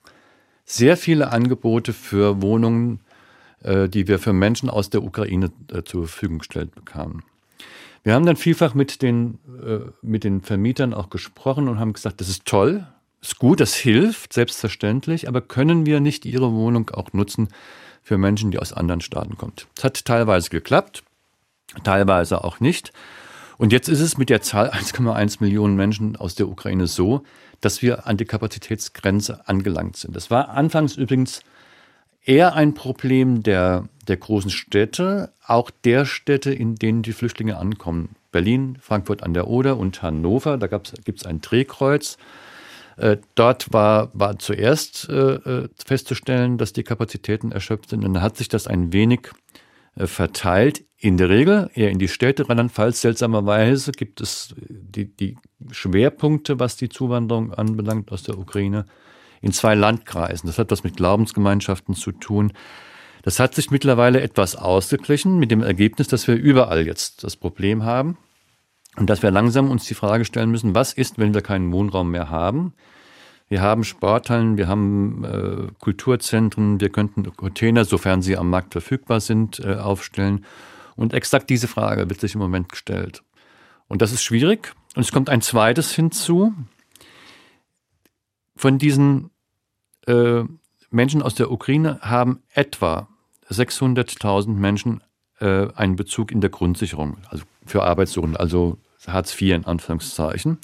sehr 0.66 0.98
viele 0.98 1.32
Angebote 1.32 1.94
für 1.94 2.42
Wohnungen 2.42 3.00
äh, 3.00 3.05
die 3.62 4.08
wir 4.08 4.18
für 4.18 4.32
Menschen 4.32 4.70
aus 4.70 4.90
der 4.90 5.02
Ukraine 5.02 5.50
äh, 5.72 5.82
zur 5.82 6.06
Verfügung 6.06 6.38
gestellt 6.38 6.74
bekamen. 6.74 7.22
Wir 8.04 8.14
haben 8.14 8.26
dann 8.26 8.36
vielfach 8.36 8.74
mit 8.74 9.02
den, 9.02 9.38
äh, 9.64 9.90
mit 10.00 10.22
den 10.22 10.40
Vermietern 10.40 10.94
auch 10.94 11.10
gesprochen 11.10 11.68
und 11.68 11.80
haben 11.80 11.92
gesagt, 11.92 12.20
das 12.20 12.28
ist 12.28 12.44
toll, 12.44 12.86
ist 13.20 13.38
gut, 13.38 13.58
das 13.58 13.74
hilft, 13.74 14.32
selbstverständlich, 14.32 15.26
aber 15.26 15.40
können 15.40 15.86
wir 15.86 15.98
nicht 15.98 16.24
ihre 16.24 16.52
Wohnung 16.52 16.90
auch 16.90 17.12
nutzen 17.12 17.48
für 18.02 18.18
Menschen, 18.18 18.52
die 18.52 18.60
aus 18.60 18.72
anderen 18.72 19.00
Staaten 19.00 19.36
kommen? 19.36 19.54
Es 19.76 19.82
hat 19.82 20.04
teilweise 20.04 20.50
geklappt, 20.50 21.02
teilweise 21.82 22.44
auch 22.44 22.60
nicht. 22.60 22.92
Und 23.58 23.72
jetzt 23.72 23.88
ist 23.88 24.00
es 24.00 24.18
mit 24.18 24.28
der 24.28 24.42
Zahl 24.42 24.70
1,1 24.72 25.38
Millionen 25.40 25.74
Menschen 25.74 26.14
aus 26.14 26.36
der 26.36 26.48
Ukraine 26.48 26.86
so, 26.86 27.24
dass 27.60 27.82
wir 27.82 28.06
an 28.06 28.16
die 28.16 28.24
Kapazitätsgrenze 28.24 29.48
angelangt 29.48 29.96
sind. 29.96 30.14
Das 30.14 30.30
war 30.30 30.50
anfangs 30.50 30.96
übrigens 30.96 31.40
eher 32.26 32.54
ein 32.54 32.74
Problem 32.74 33.42
der, 33.42 33.88
der 34.06 34.16
großen 34.18 34.50
Städte, 34.50 35.32
auch 35.46 35.70
der 35.70 36.04
Städte, 36.04 36.52
in 36.52 36.74
denen 36.74 37.02
die 37.02 37.12
Flüchtlinge 37.12 37.56
ankommen. 37.56 38.16
Berlin, 38.32 38.76
Frankfurt 38.80 39.22
an 39.22 39.32
der 39.32 39.48
Oder 39.48 39.78
und 39.78 40.02
Hannover, 40.02 40.58
da 40.58 40.66
gibt 40.66 41.20
es 41.20 41.24
ein 41.24 41.40
Drehkreuz. 41.40 42.18
Äh, 42.96 43.18
dort 43.34 43.72
war, 43.72 44.10
war 44.12 44.38
zuerst 44.38 45.08
äh, 45.08 45.34
äh, 45.34 45.68
festzustellen, 45.84 46.58
dass 46.58 46.72
die 46.72 46.82
Kapazitäten 46.82 47.52
erschöpft 47.52 47.90
sind. 47.90 48.04
Und 48.04 48.14
dann 48.14 48.22
hat 48.22 48.36
sich 48.36 48.48
das 48.48 48.66
ein 48.66 48.92
wenig 48.92 49.30
äh, 49.94 50.06
verteilt. 50.06 50.84
In 50.98 51.18
der 51.18 51.28
Regel 51.28 51.70
eher 51.74 51.90
in 51.90 51.98
die 51.98 52.08
Städte. 52.08 52.48
Rheinland-Pfalz 52.48 53.02
seltsamerweise 53.02 53.92
gibt 53.92 54.22
es 54.22 54.54
die, 54.58 55.14
die 55.14 55.36
Schwerpunkte, 55.70 56.58
was 56.58 56.76
die 56.76 56.88
Zuwanderung 56.88 57.52
anbelangt 57.52 58.10
aus 58.12 58.22
der 58.22 58.38
Ukraine, 58.38 58.86
in 59.46 59.52
zwei 59.52 59.76
Landkreisen. 59.76 60.48
Das 60.48 60.58
hat 60.58 60.72
was 60.72 60.82
mit 60.82 60.96
Glaubensgemeinschaften 60.96 61.94
zu 61.94 62.10
tun. 62.10 62.52
Das 63.22 63.38
hat 63.38 63.54
sich 63.54 63.70
mittlerweile 63.70 64.20
etwas 64.20 64.56
ausgeglichen 64.56 65.38
mit 65.38 65.52
dem 65.52 65.62
Ergebnis, 65.62 66.08
dass 66.08 66.26
wir 66.26 66.34
überall 66.34 66.84
jetzt 66.84 67.22
das 67.22 67.36
Problem 67.36 67.84
haben 67.84 68.18
und 68.96 69.08
dass 69.08 69.22
wir 69.22 69.30
langsam 69.30 69.70
uns 69.70 69.84
die 69.84 69.94
Frage 69.94 70.24
stellen 70.24 70.50
müssen, 70.50 70.74
was 70.74 70.92
ist, 70.92 71.18
wenn 71.18 71.32
wir 71.32 71.42
keinen 71.42 71.72
Wohnraum 71.72 72.10
mehr 72.10 72.28
haben? 72.28 72.74
Wir 73.48 73.60
haben 73.60 73.84
Sporthallen, 73.84 74.56
wir 74.56 74.66
haben 74.66 75.24
äh, 75.24 75.72
Kulturzentren, 75.78 76.80
wir 76.80 76.90
könnten 76.90 77.24
Container, 77.36 77.84
sofern 77.84 78.20
sie 78.20 78.36
am 78.36 78.50
Markt 78.50 78.72
verfügbar 78.72 79.20
sind, 79.20 79.60
äh, 79.60 79.76
aufstellen. 79.76 80.44
Und 80.96 81.14
exakt 81.14 81.50
diese 81.50 81.68
Frage 81.68 82.10
wird 82.10 82.20
sich 82.20 82.34
im 82.34 82.40
Moment 82.40 82.68
gestellt. 82.68 83.22
Und 83.86 84.02
das 84.02 84.10
ist 84.10 84.24
schwierig. 84.24 84.74
Und 84.96 85.02
es 85.02 85.12
kommt 85.12 85.30
ein 85.30 85.42
zweites 85.42 85.92
hinzu. 85.92 86.52
Von 88.56 88.78
diesen 88.78 89.30
äh, 90.06 90.44
Menschen 90.90 91.22
aus 91.22 91.34
der 91.34 91.50
Ukraine 91.50 91.98
haben 92.00 92.42
etwa 92.54 93.08
600.000 93.50 94.54
Menschen 94.54 95.02
äh, 95.40 95.68
einen 95.74 95.96
Bezug 95.96 96.32
in 96.32 96.40
der 96.40 96.50
Grundsicherung, 96.50 97.18
also 97.28 97.44
für 97.64 97.82
Arbeitssuchende, 97.82 98.40
also 98.40 98.78
Hartz 99.06 99.40
IV 99.40 99.54
in 99.54 99.64
Anführungszeichen. 99.66 100.58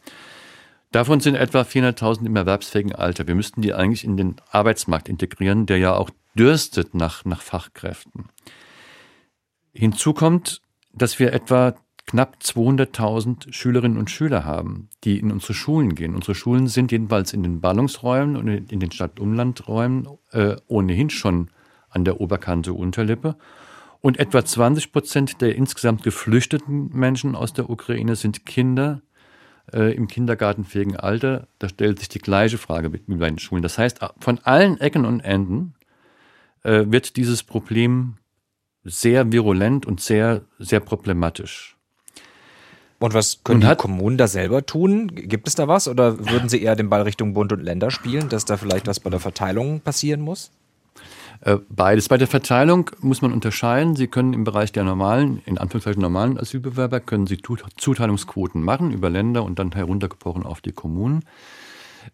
Davon 0.91 1.21
sind 1.21 1.37
etwa 1.37 1.63
400.000 1.63 2.27
im 2.27 2.37
erwerbsfähigen 2.37 2.95
Alter. 2.95 3.27
Wir 3.27 3.35
müssten 3.35 3.63
die 3.63 3.73
eigentlich 3.73 4.05
in 4.05 4.17
den 4.17 4.37
Arbeitsmarkt 4.51 5.09
integrieren, 5.09 5.67
der 5.67 5.79
ja 5.79 5.95
auch 5.95 6.11
dürstet 6.35 6.95
nach, 6.95 7.25
nach 7.25 7.41
Fachkräften. 7.41 8.29
Hinzu 9.73 10.13
kommt, 10.13 10.61
dass 10.93 11.19
wir 11.19 11.33
etwa 11.33 11.75
knapp 12.07 12.37
200.000 12.43 13.53
Schülerinnen 13.53 13.99
und 13.99 14.11
Schüler 14.11 14.45
haben, 14.45 14.89
die 15.05 15.19
in 15.19 15.31
unsere 15.31 15.55
Schulen 15.55 15.95
gehen. 15.95 16.15
Unsere 16.15 16.35
Schulen 16.35 16.67
sind 16.67 16.93
jedenfalls 16.93 17.33
in 17.33 17.43
den 17.43 17.61
Ballungsräumen 17.61 18.37
und 18.37 18.49
in 18.49 18.81
den 18.81 18.91
Stadt-Umland-Räumen 18.91 20.09
äh, 20.33 20.57
ohnehin 20.67 21.11
schon 21.11 21.49
an 21.89 22.05
der 22.05 22.21
Oberkante 22.21 22.73
Unterlippe. 22.73 23.37
Und 24.01 24.19
etwa 24.19 24.45
20 24.45 24.93
Prozent 24.93 25.41
der 25.41 25.55
insgesamt 25.55 26.03
geflüchteten 26.03 26.91
Menschen 26.93 27.37
aus 27.37 27.53
der 27.53 27.71
Ukraine 27.71 28.17
sind 28.17 28.45
Kinder 28.45 29.01
äh, 29.73 29.95
im 29.95 30.09
kindergartenfähigen 30.09 30.97
Alter. 30.97 31.47
Da 31.61 31.69
stellt 31.69 32.01
sich 32.01 32.09
die 32.09 32.19
gleiche 32.19 32.59
Frage 32.59 32.93
wie 32.93 33.15
bei 33.15 33.29
den 33.29 33.39
Schulen. 33.39 33.63
Das 33.63 33.79
heißt, 33.79 34.01
von 34.19 34.41
allen 34.41 34.81
Ecken 34.81 35.05
und 35.05 35.21
Enden 35.21 35.75
äh, 36.65 36.85
wird 36.87 37.17
dieses 37.17 37.45
Problem 37.45 38.17
sehr 38.83 39.31
virulent 39.31 39.87
und 39.87 40.01
sehr, 40.01 40.43
sehr 40.59 40.81
problematisch. 40.81 41.77
Und 43.03 43.15
was 43.15 43.43
können 43.43 43.65
und 43.65 43.69
die 43.69 43.77
Kommunen 43.77 44.17
da 44.17 44.29
selber 44.29 44.65
tun? 44.65 45.09
Gibt 45.13 45.49
es 45.49 45.57
da 45.57 45.67
was? 45.67 45.89
Oder 45.89 46.19
würden 46.31 46.49
sie 46.49 46.63
eher 46.63 46.77
den 46.77 46.89
Ball 46.89 47.03
Richtung 47.03 47.35
Bund 47.35 47.53
und 47.53 47.61
Länder 47.61 47.91
spielen, 47.91 48.29
dass 48.29 48.45
da 48.45 48.57
vielleicht 48.57 48.87
was 48.87 49.01
bei 49.01 49.11
der 49.11 49.19
Verteilung 49.19 49.81
passieren 49.81 50.21
muss? 50.21 50.53
Äh, 51.41 51.57
beides. 51.69 52.09
Bei 52.09 52.17
der 52.17 52.29
Verteilung 52.29 52.91
muss 53.01 53.21
man 53.21 53.33
unterscheiden. 53.33 53.97
Sie 53.97 54.07
können 54.07 54.33
im 54.33 54.45
Bereich 54.45 54.71
der 54.71 54.85
normalen, 54.85 55.43
in 55.47 55.59
Anführungszeichen 55.59 56.01
normalen 56.01 56.39
Asylbewerber, 56.39 57.01
können 57.01 57.27
Sie 57.27 57.39
Zuteilungsquoten 57.77 58.63
machen 58.63 58.93
über 58.93 59.11
Länder 59.11 59.43
und 59.43 59.59
dann 59.59 59.73
heruntergebrochen 59.73 60.45
auf 60.45 60.61
die 60.61 60.73
Kommunen. 60.73 61.25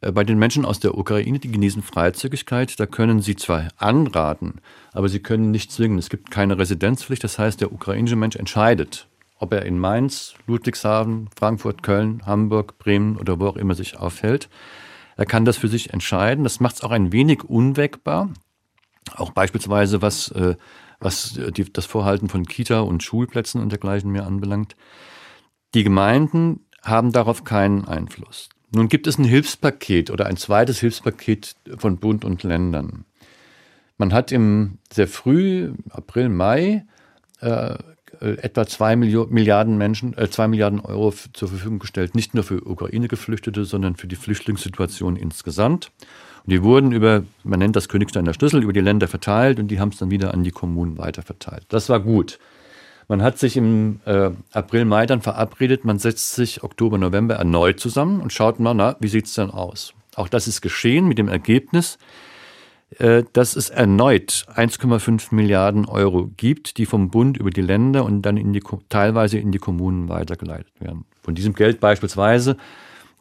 Äh, 0.01 0.13
bei 0.13 0.25
den 0.25 0.39
Menschen 0.39 0.65
aus 0.65 0.81
der 0.81 0.97
Ukraine, 0.97 1.39
die 1.39 1.53
genießen 1.53 1.83
Freizügigkeit, 1.83 2.81
da 2.81 2.87
können 2.87 3.21
Sie 3.21 3.37
zwar 3.37 3.69
anraten, 3.77 4.63
aber 4.95 5.11
Sie 5.11 5.21
können 5.21 5.51
nicht 5.51 5.71
zwingen. 5.71 5.99
Es 5.99 6.09
gibt 6.09 6.31
keine 6.31 6.57
Residenzpflicht, 6.57 7.23
das 7.23 7.39
heißt, 7.39 7.61
der 7.61 7.73
ukrainische 7.73 8.17
Mensch 8.17 8.37
entscheidet, 8.37 9.07
ob 9.39 9.53
er 9.53 9.65
in 9.65 9.79
Mainz, 9.79 10.35
Ludwigshafen, 10.47 11.31
Frankfurt, 11.37 11.83
Köln, 11.83 12.23
Hamburg, 12.27 12.79
Bremen 12.79 13.17
oder 13.17 13.41
wo 13.41 13.47
auch 13.47 13.57
immer 13.57 13.75
sich 13.75 13.99
aufhält. 13.99 14.49
Er 15.17 15.27
kann 15.27 15.45
das 15.45 15.57
für 15.57 15.69
sich 15.69 15.93
entscheiden. 15.93 16.45
Das 16.45 16.61
macht 16.61 16.77
es 16.77 16.83
auch 16.83 16.91
ein 16.91 17.13
wenig 17.13 17.45
unwegbar. 17.45 18.31
Auch 19.15 19.31
beispielsweise, 19.31 20.03
was, 20.03 20.31
äh, 20.33 20.57
was 21.01 21.39
die, 21.57 21.73
das 21.73 21.87
Vorhalten 21.87 22.29
von 22.29 22.47
Kita 22.47 22.81
und 22.81 23.03
Schulplätzen 23.03 23.61
und 23.61 23.71
dergleichen 23.71 24.11
mehr 24.11 24.27
anbelangt. 24.27 24.77
Die 25.75 25.85
Gemeinden 25.85 26.67
haben 26.83 27.13
darauf 27.13 27.45
keinen 27.45 27.87
Einfluss. 27.87 28.49
Nun 28.71 28.89
gibt 28.89 29.07
es 29.07 29.19
ein 29.19 29.25
Hilfspaket 29.25 30.11
oder 30.11 30.27
ein 30.27 30.37
zweites 30.37 30.81
Hilfspaket 30.81 31.57
von 31.79 31.99
Bund 31.99 32.25
und 32.25 32.43
Ländern. 32.43 33.05
Man 33.97 34.13
hat 34.13 34.31
im 34.31 34.79
sehr 34.93 35.09
früh, 35.09 35.73
April, 35.91 36.29
Mai, 36.29 36.87
äh, 37.41 37.77
äh, 38.21 38.39
etwa 38.39 38.67
zwei 38.67 38.97
Milliarden 38.97 39.79
Menschen, 39.79 40.17
äh, 40.17 40.29
zwei 40.29 40.49
Milliarden 40.49 40.81
Euro 40.81 41.13
zur 41.33 41.49
Verfügung 41.49 41.79
gestellt, 41.79 42.15
nicht 42.15 42.35
nur 42.35 42.45
für 42.45 42.67
Ukraine-Geflüchtete, 42.67 43.65
sondern 43.65 43.97
für 43.97 44.07
die 44.07 44.17
Flüchtlingssituation 44.17 45.17
insgesamt. 45.17 45.91
Und 46.45 46.53
die 46.53 46.63
wurden 46.63 46.93
über, 46.93 47.25
man 47.45 47.59
nennt 47.59 47.77
das 47.77 47.89
Königsteiner 47.89 48.35
Schlüssel, 48.35 48.63
über 48.63 48.73
die 48.73 48.81
Länder 48.81 49.09
verteilt 49.09 49.59
und 49.59 49.69
die 49.69 49.81
haben 49.81 49.91
es 49.91 49.99
dann 49.99 50.11
wieder 50.11 50.35
an 50.35 50.43
die 50.43 50.51
Kommunen 50.51 50.99
weiterverteilt. 50.99 51.65
Das 51.69 51.89
war 51.89 52.01
gut. 52.01 52.39
Man 53.09 53.23
hat 53.23 53.39
sich 53.39 53.57
im 53.57 54.01
äh, 54.05 54.31
April, 54.53 54.85
Mai 54.85 55.07
dann 55.07 55.23
verabredet, 55.23 55.85
man 55.85 55.99
setzt 55.99 56.35
sich 56.35 56.63
Oktober, 56.63 56.99
November 56.99 57.37
erneut 57.37 57.81
zusammen 57.81 58.21
und 58.21 58.33
schaut 58.33 58.61
mal, 58.61 58.75
na, 58.75 58.97
wie 59.01 59.09
sieht 59.09 59.27
es 59.27 59.35
denn 59.35 59.51
aus? 59.51 59.95
Auch 60.15 60.29
das 60.29 60.47
ist 60.47 60.61
geschehen 60.61 61.09
mit 61.09 61.17
dem 61.17 61.29
Ergebnis, 61.29 61.99
dass 63.33 63.55
es 63.55 63.69
erneut 63.69 64.47
1,5 64.55 65.35
Milliarden 65.35 65.85
Euro 65.85 66.31
gibt, 66.37 66.79
die 66.79 66.87
vom 66.87 67.11
Bund 67.11 67.37
über 67.37 67.51
die 67.51 67.61
Länder 67.61 68.05
und 68.05 68.23
dann 68.23 68.39
in 68.39 68.53
die, 68.53 68.63
teilweise 68.89 69.39
in 69.39 69.53
die 69.53 69.59
Kommunen 69.59 70.09
weitergeleitet 70.09 70.73
werden. 70.81 71.05
Von 71.21 71.35
diesem 71.35 71.55
Geld 71.55 71.81
beispielsweise 71.81 72.57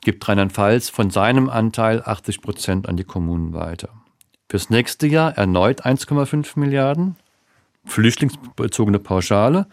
gibt 0.01 0.25
Rheinland-Pfalz 0.27 0.89
von 0.89 1.09
seinem 1.09 1.49
Anteil 1.49 2.01
80 2.01 2.41
Prozent 2.41 2.87
an 2.87 2.95
die 2.95 3.03
Kommunen 3.03 3.53
weiter. 3.53 3.89
Fürs 4.49 4.69
nächste 4.69 5.07
Jahr 5.07 5.37
erneut 5.37 5.85
1,5 5.85 6.57
Milliarden, 6.57 7.17
flüchtlingsbezogene 7.85 8.99
Pauschale. 8.99 9.67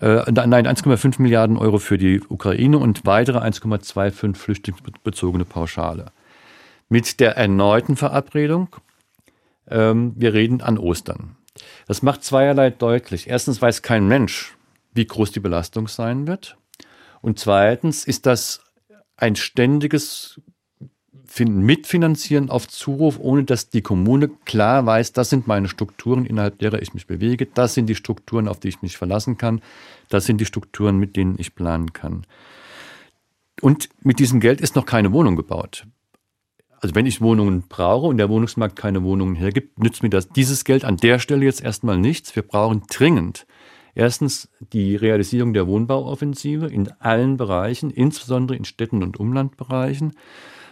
Äh, 0.00 0.30
nein, 0.32 0.66
1,5 0.66 1.22
Milliarden 1.22 1.56
Euro 1.56 1.78
für 1.78 1.98
die 1.98 2.20
Ukraine 2.28 2.78
und 2.78 3.06
weitere 3.06 3.38
1,25 3.38 4.34
flüchtlingsbezogene 4.34 5.44
Pauschale. 5.44 6.06
Mit 6.88 7.20
der 7.20 7.36
erneuten 7.36 7.96
Verabredung, 7.96 8.68
ähm, 9.68 10.12
wir 10.16 10.34
reden 10.34 10.60
an 10.60 10.78
Ostern. 10.78 11.36
Das 11.86 12.02
macht 12.02 12.24
zweierlei 12.24 12.70
deutlich. 12.70 13.28
Erstens 13.28 13.60
weiß 13.62 13.82
kein 13.82 14.08
Mensch, 14.08 14.56
wie 14.92 15.06
groß 15.06 15.32
die 15.32 15.40
Belastung 15.40 15.88
sein 15.88 16.26
wird. 16.26 16.56
Und 17.20 17.38
zweitens 17.38 18.04
ist 18.04 18.26
das 18.26 18.60
ein 19.16 19.36
ständiges 19.36 20.40
Mitfinanzieren 21.38 22.48
auf 22.50 22.68
Zuruf, 22.68 23.18
ohne 23.18 23.44
dass 23.44 23.70
die 23.70 23.82
Kommune 23.82 24.28
klar 24.44 24.86
weiß, 24.86 25.12
das 25.12 25.30
sind 25.30 25.46
meine 25.46 25.68
Strukturen, 25.68 26.26
innerhalb 26.26 26.58
derer 26.58 26.80
ich 26.80 26.94
mich 26.94 27.06
bewege, 27.06 27.46
das 27.46 27.74
sind 27.74 27.86
die 27.86 27.96
Strukturen, 27.96 28.46
auf 28.46 28.60
die 28.60 28.68
ich 28.68 28.82
mich 28.82 28.96
verlassen 28.96 29.36
kann, 29.36 29.60
das 30.10 30.26
sind 30.26 30.40
die 30.40 30.46
Strukturen, 30.46 30.98
mit 30.98 31.16
denen 31.16 31.36
ich 31.38 31.54
planen 31.54 31.92
kann. 31.92 32.24
Und 33.60 33.88
mit 34.02 34.18
diesem 34.18 34.38
Geld 34.38 34.60
ist 34.60 34.76
noch 34.76 34.86
keine 34.86 35.12
Wohnung 35.12 35.34
gebaut. 35.34 35.86
Also 36.84 36.94
wenn 36.96 37.06
ich 37.06 37.22
Wohnungen 37.22 37.64
brauche 37.66 38.08
und 38.08 38.18
der 38.18 38.28
Wohnungsmarkt 38.28 38.76
keine 38.76 39.02
Wohnungen 39.02 39.36
hergibt, 39.36 39.78
nützt 39.78 40.02
mir 40.02 40.10
das 40.10 40.28
dieses 40.28 40.64
Geld 40.64 40.84
an 40.84 40.98
der 40.98 41.18
Stelle 41.18 41.46
jetzt 41.46 41.62
erstmal 41.62 41.96
nichts. 41.96 42.36
Wir 42.36 42.42
brauchen 42.42 42.82
dringend 42.90 43.46
erstens 43.94 44.50
die 44.74 44.94
Realisierung 44.94 45.54
der 45.54 45.66
Wohnbauoffensive 45.66 46.66
in 46.66 46.92
allen 46.98 47.38
Bereichen, 47.38 47.88
insbesondere 47.88 48.58
in 48.58 48.66
Städten 48.66 49.02
und 49.02 49.18
Umlandbereichen. 49.18 50.12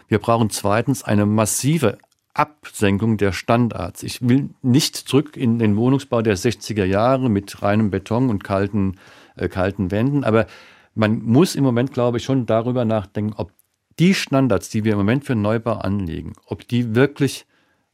Wir 0.07 0.19
brauchen 0.19 0.51
zweitens 0.51 1.03
eine 1.03 1.25
massive 1.25 1.97
Absenkung 2.35 3.17
der 3.17 3.33
Standards. 3.33 4.03
Ich 4.03 4.21
will 4.21 4.51
nicht 4.61 4.97
zurück 4.97 5.39
in 5.39 5.59
den 5.59 5.79
Wohnungsbau 5.79 6.21
der 6.21 6.37
60er 6.37 6.85
Jahre 6.85 7.31
mit 7.31 7.63
reinem 7.63 7.91
Beton 7.91 8.29
und 8.29 8.45
kalten, 8.45 8.99
äh, 9.37 9.49
kalten 9.49 9.91
Wänden, 9.91 10.25
aber 10.25 10.47
man 10.95 11.23
muss 11.23 11.55
im 11.55 11.65
Moment, 11.65 11.95
glaube 11.95 12.19
ich, 12.19 12.25
schon 12.25 12.45
darüber 12.45 12.85
nachdenken, 12.85 13.33
ob 13.35 13.51
die 13.99 14.15
Standards, 14.15 14.69
die 14.69 14.85
wir 14.85 14.93
im 14.93 14.99
Moment 14.99 15.25
für 15.25 15.35
Neubau 15.35 15.75
anlegen, 15.75 16.33
ob 16.47 16.67
die 16.67 16.95
wirklich 16.95 17.47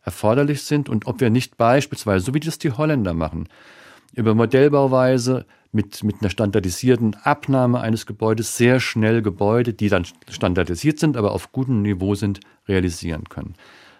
erforderlich 0.02 0.62
sind 0.62 0.88
und 0.88 1.06
ob 1.06 1.20
wir 1.20 1.30
nicht 1.30 1.56
beispielsweise, 1.56 2.24
so 2.24 2.34
wie 2.34 2.40
das 2.40 2.58
die 2.58 2.72
Holländer 2.72 3.14
machen, 3.14 3.48
über 4.14 4.34
Modellbauweise 4.34 5.44
mit, 5.72 6.02
mit 6.02 6.16
einer 6.20 6.30
standardisierten 6.30 7.14
Abnahme 7.24 7.80
eines 7.80 8.06
Gebäudes 8.06 8.56
sehr 8.56 8.80
schnell 8.80 9.22
Gebäude, 9.22 9.74
die 9.74 9.88
dann 9.88 10.06
standardisiert 10.30 10.98
sind, 10.98 11.16
aber 11.16 11.32
auf 11.32 11.52
gutem 11.52 11.82
Niveau 11.82 12.14
sind, 12.14 12.40
realisieren 12.66 13.24
können. 13.28 13.54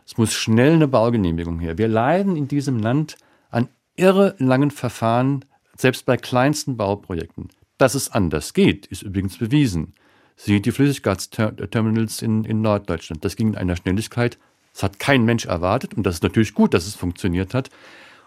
Es 0.06 0.16
muss 0.16 0.32
schnell 0.32 0.72
eine 0.72 0.88
Baugenehmigung 0.88 1.61
her. 1.61 1.76
Wir 1.76 1.88
leiden 1.88 2.37
in 2.37 2.48
diesem 2.48 2.78
Land 2.78 3.16
an 3.50 3.68
irre 3.96 4.34
langen 4.38 4.70
Verfahren, 4.70 5.44
selbst 5.76 6.06
bei 6.06 6.16
kleinsten 6.16 6.76
Bauprojekten. 6.78 7.48
Dass 7.76 7.94
es 7.94 8.11
anders 8.11 8.54
geht, 8.54 8.87
ist 8.87 9.02
übrigens 9.02 9.37
bewiesen. 9.37 9.92
Sieht 10.40 10.66
die 10.66 10.72
Flüssiggasterminals 10.72 12.22
in, 12.22 12.44
in 12.44 12.62
Norddeutschland. 12.62 13.24
Das 13.24 13.35
ging 13.35 13.48
in 13.48 13.57
einer 13.57 13.74
Schnelligkeit, 13.74 14.38
das 14.72 14.85
hat 14.85 15.01
kein 15.01 15.24
Mensch 15.24 15.46
erwartet 15.46 15.94
und 15.94 16.05
das 16.05 16.14
ist 16.14 16.22
natürlich 16.22 16.55
gut, 16.55 16.74
dass 16.74 16.87
es 16.87 16.94
funktioniert 16.94 17.55
hat. 17.55 17.70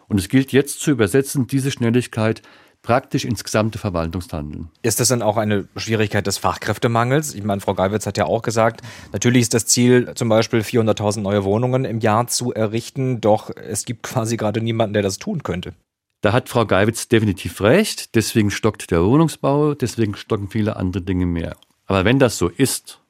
Und 0.09 0.19
es 0.19 0.27
gilt 0.27 0.51
jetzt 0.51 0.81
zu 0.81 0.91
übersetzen, 0.91 1.47
diese 1.47 1.71
Schnelligkeit 1.71 2.41
praktisch 2.81 3.23
ins 3.23 3.45
gesamte 3.45 3.77
Verwaltungshandeln. 3.77 4.67
Ist 4.81 4.99
das 4.99 5.07
dann 5.07 5.21
auch 5.21 5.37
eine 5.37 5.69
Schwierigkeit 5.77 6.27
des 6.27 6.37
Fachkräftemangels? 6.37 7.33
Ich 7.33 7.43
meine, 7.45 7.61
Frau 7.61 7.75
Geiwitz 7.75 8.05
hat 8.05 8.17
ja 8.17 8.25
auch 8.25 8.41
gesagt, 8.41 8.81
natürlich 9.13 9.43
ist 9.43 9.53
das 9.53 9.67
Ziel, 9.67 10.11
zum 10.15 10.27
Beispiel 10.27 10.59
400.000 10.59 11.21
neue 11.21 11.45
Wohnungen 11.45 11.85
im 11.85 12.01
Jahr 12.01 12.27
zu 12.27 12.51
errichten, 12.53 13.21
doch 13.21 13.51
es 13.55 13.85
gibt 13.85 14.03
quasi 14.03 14.35
gerade 14.35 14.59
niemanden, 14.59 14.95
der 14.95 15.03
das 15.03 15.17
tun 15.17 15.43
könnte. 15.43 15.75
Da 16.19 16.33
hat 16.33 16.49
Frau 16.49 16.65
Geiwitz 16.65 17.07
definitiv 17.07 17.61
recht. 17.61 18.15
Deswegen 18.15 18.51
stockt 18.51 18.91
der 18.91 19.03
Wohnungsbau, 19.05 19.75
deswegen 19.75 20.15
stocken 20.15 20.49
viele 20.49 20.75
andere 20.75 21.01
Dinge 21.01 21.25
mehr. 21.25 21.55
Aber 21.91 22.05
wenn 22.05 22.19
das 22.19 22.37
so 22.37 22.47
ist, 22.47 23.01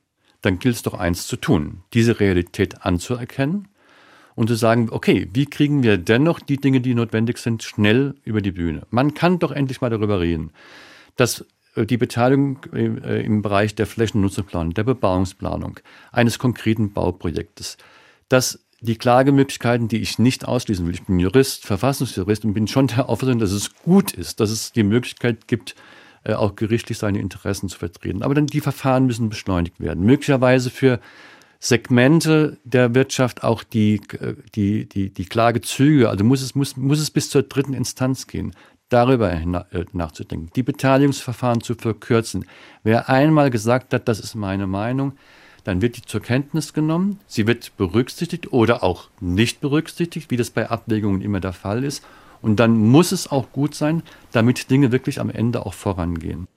dann 0.41 0.57
gilt 0.57 0.73
es 0.73 0.81
doch 0.81 0.95
eins 0.95 1.27
zu 1.27 1.35
tun, 1.35 1.83
diese 1.93 2.19
Realität 2.19 2.83
anzuerkennen 2.83 3.67
und 4.33 4.47
zu 4.47 4.55
sagen, 4.55 4.89
okay, 4.89 5.29
wie 5.31 5.45
kriegen 5.45 5.83
wir 5.83 5.99
dennoch 5.99 6.39
die 6.39 6.57
Dinge, 6.57 6.81
die 6.81 6.95
notwendig 6.95 7.37
sind, 7.37 7.61
schnell 7.61 8.15
über 8.23 8.41
die 8.41 8.53
Bühne? 8.53 8.87
Man 8.89 9.13
kann 9.13 9.37
doch 9.37 9.51
endlich 9.51 9.81
mal 9.81 9.91
darüber 9.91 10.19
reden, 10.19 10.49
dass 11.15 11.45
äh, 11.75 11.85
die 11.85 11.97
Beteiligung 11.97 12.57
äh, 12.73 13.23
im 13.23 13.43
Bereich 13.43 13.75
der 13.75 13.85
Flächennutzungsplanung, 13.85 14.73
der 14.73 14.83
Bebauungsplanung, 14.83 15.79
eines 16.11 16.39
konkreten 16.39 16.91
Bauprojektes, 16.91 17.77
dass 18.29 18.65
die 18.79 18.97
Klagemöglichkeiten, 18.97 19.89
die 19.89 20.01
ich 20.01 20.17
nicht 20.17 20.47
ausschließen 20.47 20.87
will, 20.87 20.95
ich 20.95 21.03
bin 21.03 21.19
Jurist, 21.19 21.67
Verfassungsjurist 21.67 22.45
und 22.45 22.55
bin 22.55 22.67
schon 22.67 22.87
der 22.87 23.09
Auffassung, 23.09 23.37
dass 23.37 23.51
es 23.51 23.75
gut 23.75 24.11
ist, 24.11 24.39
dass 24.39 24.49
es 24.49 24.71
die 24.71 24.81
Möglichkeit 24.81 25.47
gibt, 25.47 25.75
auch 26.25 26.55
gerichtlich 26.55 26.97
seine 26.97 27.19
Interessen 27.19 27.69
zu 27.69 27.79
vertreten. 27.79 28.23
Aber 28.23 28.35
dann 28.35 28.47
die 28.47 28.61
Verfahren 28.61 29.05
müssen 29.05 29.29
beschleunigt 29.29 29.79
werden. 29.79 30.05
Möglicherweise 30.05 30.69
für 30.69 30.99
Segmente 31.59 32.57
der 32.63 32.95
Wirtschaft 32.95 33.43
auch 33.43 33.63
die, 33.63 34.01
die, 34.55 34.89
die, 34.89 35.11
die 35.11 35.25
Klagezüge, 35.25 36.09
also 36.09 36.23
muss 36.23 36.41
es, 36.41 36.55
muss, 36.55 36.75
muss 36.75 36.99
es 36.99 37.11
bis 37.11 37.29
zur 37.29 37.43
dritten 37.43 37.73
Instanz 37.73 38.25
gehen, 38.25 38.53
darüber 38.89 39.31
äh, 39.31 39.45
nachzudenken, 39.93 40.49
die 40.55 40.63
Beteiligungsverfahren 40.63 41.61
zu 41.61 41.75
verkürzen. 41.75 42.45
Wer 42.83 43.09
einmal 43.09 43.51
gesagt 43.51 43.93
hat, 43.93 44.07
das 44.07 44.19
ist 44.19 44.35
meine 44.35 44.65
Meinung, 44.67 45.13
dann 45.63 45.81
wird 45.81 45.97
die 45.97 46.01
zur 46.01 46.21
Kenntnis 46.21 46.73
genommen, 46.73 47.19
sie 47.27 47.45
wird 47.45 47.77
berücksichtigt 47.77 48.51
oder 48.51 48.83
auch 48.83 49.09
nicht 49.19 49.61
berücksichtigt, 49.61 50.31
wie 50.31 50.37
das 50.37 50.49
bei 50.49 50.69
Abwägungen 50.69 51.21
immer 51.21 51.39
der 51.39 51.53
Fall 51.53 51.83
ist. 51.83 52.03
Und 52.41 52.59
dann 52.59 52.77
muss 52.77 53.11
es 53.11 53.29
auch 53.29 53.51
gut 53.51 53.75
sein, 53.75 54.03
damit 54.31 54.69
Dinge 54.69 54.91
wirklich 54.91 55.19
am 55.19 55.29
Ende 55.29 55.65
auch 55.65 55.73
vorangehen. 55.73 56.47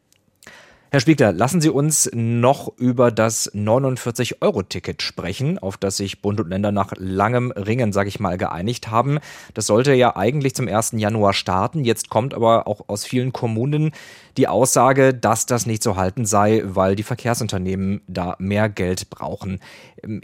Herr 0.94 1.00
Spiegler, 1.00 1.32
lassen 1.32 1.60
Sie 1.60 1.70
uns 1.70 2.08
noch 2.14 2.72
über 2.78 3.10
das 3.10 3.52
49-Euro-Ticket 3.52 5.02
sprechen, 5.02 5.58
auf 5.58 5.76
das 5.76 5.96
sich 5.96 6.22
Bund 6.22 6.38
und 6.38 6.50
Länder 6.50 6.70
nach 6.70 6.92
langem 6.96 7.50
Ringen, 7.50 7.92
sage 7.92 8.08
ich 8.08 8.20
mal, 8.20 8.38
geeinigt 8.38 8.92
haben. 8.92 9.18
Das 9.54 9.66
sollte 9.66 9.92
ja 9.92 10.14
eigentlich 10.14 10.54
zum 10.54 10.68
1. 10.68 10.92
Januar 10.92 11.32
starten. 11.32 11.82
Jetzt 11.82 12.10
kommt 12.10 12.32
aber 12.32 12.68
auch 12.68 12.84
aus 12.86 13.04
vielen 13.04 13.32
Kommunen 13.32 13.90
die 14.36 14.46
Aussage, 14.46 15.12
dass 15.12 15.46
das 15.46 15.66
nicht 15.66 15.82
zu 15.82 15.96
halten 15.96 16.26
sei, 16.26 16.62
weil 16.64 16.94
die 16.94 17.02
Verkehrsunternehmen 17.02 18.02
da 18.06 18.36
mehr 18.38 18.68
Geld 18.68 19.10
brauchen. 19.10 19.58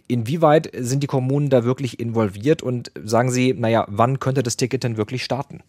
Inwieweit 0.07 0.71
sind 0.79 1.03
die 1.03 1.09
Kommunen 1.09 1.51
da 1.51 1.65
wirklich 1.65 1.99
involviert 1.99 2.63
und 2.63 2.93
sagen 3.03 3.33
Sie, 3.33 3.55
naja, 3.55 3.87
wann 3.89 4.21
könnte 4.21 4.45
das 4.45 4.57
Ticket 4.57 4.85
denn 4.85 4.97
wirklich 4.97 5.25
starten? 5.25 5.65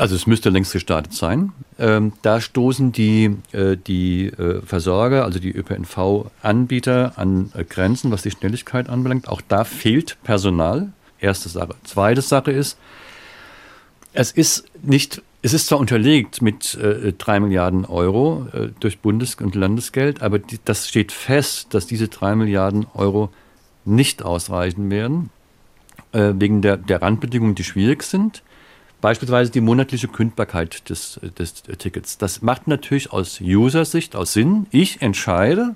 Also 0.00 0.16
es 0.16 0.26
müsste 0.26 0.48
längst 0.48 0.72
gestartet 0.72 1.12
sein. 1.12 1.52
Ähm, 1.78 2.14
da 2.22 2.40
stoßen 2.40 2.90
die, 2.90 3.36
äh, 3.52 3.76
die 3.76 4.28
äh, 4.28 4.62
Versorger, 4.62 5.26
also 5.26 5.38
die 5.40 5.54
ÖPNV-Anbieter 5.54 7.12
an 7.16 7.52
äh, 7.54 7.64
Grenzen, 7.64 8.10
was 8.10 8.22
die 8.22 8.30
Schnelligkeit 8.30 8.88
anbelangt. 8.88 9.28
Auch 9.28 9.42
da 9.46 9.64
fehlt 9.64 10.16
Personal. 10.24 10.90
Erste 11.18 11.50
Sache. 11.50 11.74
Zweite 11.84 12.22
Sache 12.22 12.50
ist, 12.50 12.78
es 14.14 14.32
ist 14.32 14.64
nicht, 14.82 15.20
es 15.42 15.52
ist 15.52 15.66
zwar 15.66 15.78
unterlegt 15.78 16.40
mit 16.40 16.76
äh, 16.76 17.12
drei 17.12 17.38
Milliarden 17.38 17.84
Euro 17.84 18.46
äh, 18.54 18.68
durch 18.80 19.00
Bundes- 19.00 19.34
und 19.34 19.54
Landesgeld, 19.54 20.22
aber 20.22 20.38
die, 20.38 20.58
das 20.64 20.88
steht 20.88 21.12
fest, 21.12 21.74
dass 21.74 21.86
diese 21.86 22.08
drei 22.08 22.34
Milliarden 22.36 22.86
Euro 22.94 23.28
nicht 23.84 24.22
ausreichen 24.22 24.88
werden, 24.88 25.28
äh, 26.12 26.32
wegen 26.36 26.62
der, 26.62 26.78
der 26.78 27.02
Randbedingungen, 27.02 27.54
die 27.54 27.64
schwierig 27.64 28.02
sind. 28.02 28.42
Beispielsweise 29.00 29.50
die 29.50 29.60
monatliche 29.60 30.08
Kündbarkeit 30.08 30.88
des, 30.90 31.20
des 31.38 31.62
Tickets. 31.62 32.18
Das 32.18 32.42
macht 32.42 32.68
natürlich 32.68 33.12
aus 33.12 33.40
User-Sicht 33.40 34.14
aus 34.14 34.34
Sinn. 34.34 34.66
Ich 34.70 35.00
entscheide, 35.00 35.74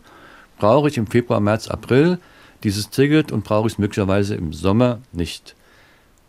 brauche 0.59 0.89
ich 0.89 0.99
im 0.99 1.07
Februar, 1.07 1.41
März, 1.41 1.69
April 1.69 2.19
dieses 2.63 2.91
Ticket 2.91 3.33
und 3.33 3.45
brauche 3.45 3.67
ich 3.67 3.75
es 3.75 3.79
möglicherweise 3.79 4.35
im 4.35 4.53
Sommer 4.53 5.01
nicht. 5.13 5.55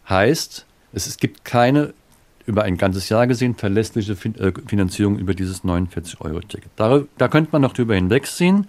Heißt, 0.07 0.65
es, 0.93 1.17
gibt 1.17 1.43
keine 1.45 1.93
über 2.45 2.63
ein 2.63 2.77
ganzes 2.77 3.09
Jahr 3.09 3.27
gesehen 3.27 3.55
verlässliche 3.55 4.13
äh, 4.13 4.53
Finanzierung 4.67 5.17
über 5.17 5.33
dieses 5.33 5.63
49-Euro-Ticket. 5.63 6.69
Da, 6.75 7.03
da 7.17 7.27
könnte 7.27 7.49
man 7.51 7.61
noch 7.61 7.73
drüber 7.73 7.95
hinwegsehen. 7.95 8.67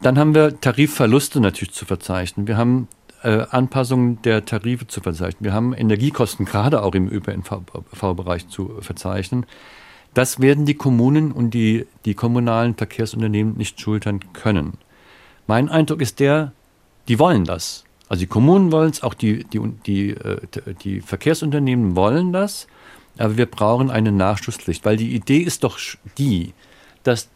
Dann 0.00 0.18
haben 0.18 0.34
wir 0.34 0.60
Tarifverluste 0.60 1.40
natürlich 1.40 1.74
zu 1.74 1.84
verzeichnen. 1.84 2.46
Wir 2.46 2.56
haben 2.56 2.88
äh, 3.26 3.46
Anpassungen 3.50 4.22
der 4.22 4.44
Tarife 4.44 4.86
zu 4.86 5.00
verzeichnen. 5.00 5.44
Wir 5.44 5.52
haben 5.52 5.74
Energiekosten 5.74 6.46
gerade 6.46 6.82
auch 6.82 6.94
im 6.94 7.10
ÖPNV-Bereich 7.10 8.46
zu 8.48 8.76
verzeichnen. 8.80 9.46
Das 10.14 10.40
werden 10.40 10.64
die 10.64 10.74
Kommunen 10.74 11.32
und 11.32 11.50
die, 11.50 11.86
die 12.04 12.14
kommunalen 12.14 12.76
Verkehrsunternehmen 12.76 13.56
nicht 13.56 13.80
schultern 13.80 14.20
können. 14.32 14.74
Mein 15.48 15.68
Eindruck 15.68 16.00
ist 16.00 16.20
der, 16.20 16.52
die 17.08 17.18
wollen 17.18 17.44
das. 17.44 17.84
Also 18.08 18.20
die 18.20 18.28
Kommunen 18.28 18.70
wollen 18.70 18.90
es, 18.90 19.02
auch 19.02 19.14
die, 19.14 19.42
die, 19.42 19.60
die, 19.86 20.10
äh, 20.10 20.38
die 20.84 21.00
Verkehrsunternehmen 21.00 21.96
wollen 21.96 22.32
das, 22.32 22.68
aber 23.18 23.36
wir 23.36 23.46
brauchen 23.46 23.90
eine 23.90 24.12
Nachschusspflicht, 24.12 24.84
weil 24.84 24.96
die 24.96 25.16
Idee 25.16 25.38
ist 25.38 25.64
doch 25.64 25.78
die, 26.16 26.54
dass 27.02 27.28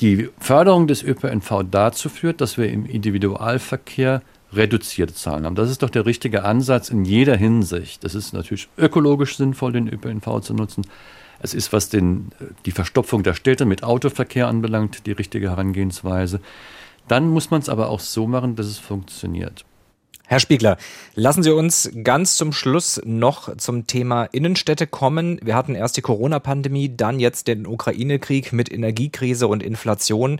die 0.00 0.30
Förderung 0.40 0.88
des 0.88 1.04
ÖPNV 1.04 1.64
dazu 1.70 2.08
führt, 2.08 2.40
dass 2.40 2.58
wir 2.58 2.68
im 2.70 2.86
Individualverkehr 2.86 4.22
reduzierte 4.52 5.14
Zahlen 5.14 5.44
haben. 5.44 5.54
Das 5.54 5.70
ist 5.70 5.82
doch 5.82 5.90
der 5.90 6.06
richtige 6.06 6.44
Ansatz 6.44 6.88
in 6.88 7.04
jeder 7.04 7.36
Hinsicht. 7.36 8.04
Es 8.04 8.14
ist 8.14 8.32
natürlich 8.32 8.68
ökologisch 8.78 9.36
sinnvoll, 9.36 9.72
den 9.72 9.88
ÖPNV 9.88 10.40
zu 10.40 10.54
nutzen. 10.54 10.86
Es 11.40 11.54
ist, 11.54 11.72
was 11.72 11.88
den, 11.88 12.30
die 12.66 12.72
Verstopfung 12.72 13.22
der 13.22 13.34
Städte 13.34 13.64
mit 13.64 13.84
Autoverkehr 13.84 14.48
anbelangt, 14.48 15.06
die 15.06 15.12
richtige 15.12 15.50
Herangehensweise. 15.50 16.40
Dann 17.06 17.28
muss 17.28 17.50
man 17.50 17.60
es 17.60 17.68
aber 17.68 17.88
auch 17.90 18.00
so 18.00 18.26
machen, 18.26 18.56
dass 18.56 18.66
es 18.66 18.78
funktioniert. 18.78 19.64
Herr 20.30 20.40
Spiegler, 20.40 20.76
lassen 21.14 21.42
Sie 21.42 21.54
uns 21.54 21.90
ganz 22.04 22.36
zum 22.36 22.52
Schluss 22.52 23.00
noch 23.06 23.56
zum 23.56 23.86
Thema 23.86 24.24
Innenstädte 24.24 24.86
kommen. 24.86 25.40
Wir 25.42 25.54
hatten 25.54 25.74
erst 25.74 25.96
die 25.96 26.02
Corona-Pandemie, 26.02 26.94
dann 26.94 27.18
jetzt 27.18 27.48
den 27.48 27.66
Ukraine-Krieg 27.66 28.52
mit 28.52 28.70
Energiekrise 28.70 29.48
und 29.48 29.62
Inflation. 29.62 30.38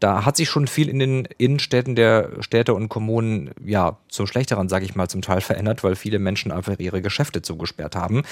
Da 0.00 0.24
hat 0.24 0.38
sich 0.38 0.48
schon 0.48 0.66
viel 0.66 0.88
in 0.88 0.98
den 0.98 1.28
Innenstädten 1.36 1.94
der 1.94 2.30
Städte 2.40 2.72
und 2.72 2.88
Kommunen 2.88 3.50
ja 3.62 3.98
zum 4.08 4.26
Schlechteren, 4.26 4.70
sage 4.70 4.86
ich 4.86 4.94
mal, 4.94 5.08
zum 5.08 5.20
Teil 5.20 5.42
verändert, 5.42 5.84
weil 5.84 5.94
viele 5.94 6.18
Menschen 6.18 6.50
einfach 6.50 6.78
ihre 6.78 7.02
Geschäfte 7.02 7.42
zugesperrt 7.42 7.96
haben. 7.96 8.22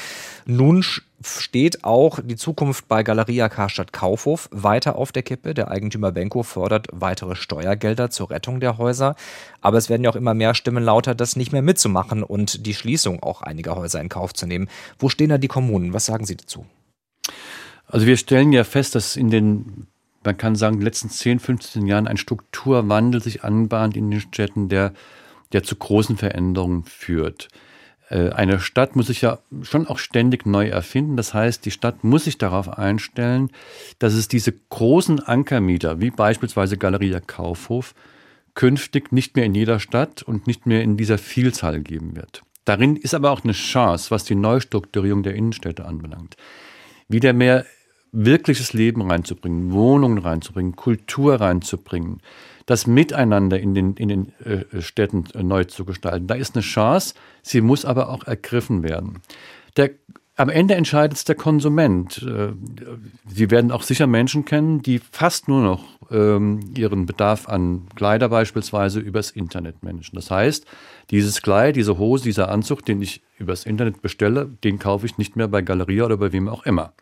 Nun 0.46 0.82
steht 1.22 1.84
auch 1.84 2.20
die 2.24 2.36
Zukunft 2.36 2.88
bei 2.88 3.02
Galeria 3.02 3.50
Karstadt 3.50 3.92
Kaufhof 3.92 4.48
weiter 4.50 4.96
auf 4.96 5.12
der 5.12 5.22
Kippe. 5.22 5.52
Der 5.52 5.70
Eigentümer 5.70 6.10
Benko 6.10 6.42
fordert 6.42 6.86
weitere 6.90 7.36
Steuergelder 7.36 8.08
zur 8.08 8.30
Rettung 8.30 8.60
der 8.60 8.78
Häuser. 8.78 9.14
Aber 9.60 9.76
es 9.76 9.90
werden 9.90 10.04
ja 10.04 10.10
auch 10.10 10.16
immer 10.16 10.32
mehr 10.32 10.54
Stimmen 10.54 10.82
lauter, 10.82 11.14
das 11.14 11.36
nicht 11.36 11.52
mehr 11.52 11.62
mitzumachen 11.62 12.22
und 12.22 12.64
die 12.64 12.74
Schließung 12.74 13.22
auch 13.22 13.42
einiger 13.42 13.76
Häuser 13.76 14.00
in 14.00 14.08
Kauf 14.08 14.32
zu 14.32 14.46
nehmen. 14.46 14.68
Wo 14.98 15.10
stehen 15.10 15.28
da 15.28 15.36
die 15.36 15.48
Kommunen? 15.48 15.92
Was 15.92 16.06
sagen 16.06 16.24
Sie 16.24 16.36
dazu? 16.36 16.64
Also 17.86 18.06
wir 18.06 18.16
stellen 18.16 18.52
ja 18.52 18.64
fest, 18.64 18.94
dass 18.94 19.16
in 19.16 19.30
den 19.30 19.86
man 20.24 20.36
kann 20.36 20.56
sagen, 20.56 20.74
in 20.74 20.80
den 20.80 20.86
letzten 20.86 21.10
10, 21.10 21.38
15 21.38 21.86
Jahren 21.86 22.08
ein 22.08 22.16
Strukturwandel 22.16 23.22
sich 23.22 23.44
anbahnt 23.44 23.96
in 23.96 24.10
den 24.10 24.20
Städten, 24.20 24.68
der, 24.68 24.92
der 25.52 25.62
zu 25.62 25.76
großen 25.76 26.16
Veränderungen 26.16 26.84
führt. 26.84 27.48
Äh, 28.10 28.30
eine 28.30 28.60
Stadt 28.60 28.96
muss 28.96 29.06
sich 29.06 29.22
ja 29.22 29.38
schon 29.62 29.86
auch 29.86 29.98
ständig 29.98 30.46
neu 30.46 30.68
erfinden. 30.68 31.16
Das 31.16 31.34
heißt, 31.34 31.64
die 31.64 31.70
Stadt 31.70 32.04
muss 32.04 32.24
sich 32.24 32.38
darauf 32.38 32.78
einstellen, 32.78 33.50
dass 33.98 34.14
es 34.14 34.28
diese 34.28 34.52
großen 34.52 35.20
Ankermieter, 35.20 36.00
wie 36.00 36.10
beispielsweise 36.10 36.76
Galeria 36.76 37.20
Kaufhof, 37.20 37.94
künftig 38.54 39.12
nicht 39.12 39.36
mehr 39.36 39.44
in 39.44 39.54
jeder 39.54 39.78
Stadt 39.78 40.22
und 40.22 40.46
nicht 40.46 40.66
mehr 40.66 40.82
in 40.82 40.96
dieser 40.96 41.18
Vielzahl 41.18 41.80
geben 41.80 42.16
wird. 42.16 42.42
Darin 42.64 42.96
ist 42.96 43.14
aber 43.14 43.30
auch 43.30 43.44
eine 43.44 43.52
Chance, 43.52 44.10
was 44.10 44.24
die 44.24 44.34
Neustrukturierung 44.34 45.22
der 45.22 45.34
Innenstädte 45.34 45.84
anbelangt. 45.84 46.36
Wieder 47.08 47.32
mehr 47.32 47.64
wirkliches 48.24 48.72
Leben 48.72 49.08
reinzubringen, 49.08 49.72
Wohnungen 49.72 50.18
reinzubringen, 50.18 50.74
Kultur 50.74 51.40
reinzubringen, 51.40 52.20
das 52.66 52.86
Miteinander 52.86 53.58
in 53.60 53.74
den, 53.74 53.94
in 53.94 54.08
den 54.08 54.32
äh, 54.44 54.82
Städten 54.82 55.24
äh, 55.34 55.42
neu 55.42 55.64
zu 55.64 55.84
gestalten. 55.84 56.26
Da 56.26 56.34
ist 56.34 56.54
eine 56.54 56.62
Chance, 56.62 57.14
sie 57.42 57.60
muss 57.60 57.84
aber 57.84 58.08
auch 58.08 58.24
ergriffen 58.24 58.82
werden. 58.82 59.20
Der, 59.76 59.90
am 60.36 60.50
Ende 60.50 60.74
entscheidet 60.74 61.16
es 61.16 61.24
der 61.24 61.34
Konsument. 61.34 62.22
Äh, 62.22 62.52
Sie 63.26 63.50
werden 63.50 63.70
auch 63.70 63.82
sicher 63.82 64.06
Menschen 64.06 64.44
kennen, 64.44 64.82
die 64.82 64.98
fast 64.98 65.48
nur 65.48 65.62
noch 65.62 65.84
ähm, 66.10 66.60
ihren 66.76 67.06
Bedarf 67.06 67.48
an 67.48 67.86
Kleider 67.94 68.28
beispielsweise 68.28 69.00
übers 69.00 69.30
Internet 69.30 69.82
managen. 69.82 70.14
Das 70.14 70.30
heißt, 70.30 70.66
dieses 71.10 71.42
Kleid, 71.42 71.76
diese 71.76 71.98
Hose, 71.98 72.24
dieser 72.24 72.50
Anzug, 72.50 72.84
den 72.84 73.00
ich 73.00 73.22
übers 73.38 73.64
Internet 73.64 74.02
bestelle, 74.02 74.48
den 74.64 74.78
kaufe 74.78 75.06
ich 75.06 75.18
nicht 75.18 75.36
mehr 75.36 75.48
bei 75.48 75.62
Galeria 75.62 76.04
oder 76.04 76.16
bei 76.16 76.32
wem 76.32 76.48
auch 76.48 76.64
immer. 76.66 76.92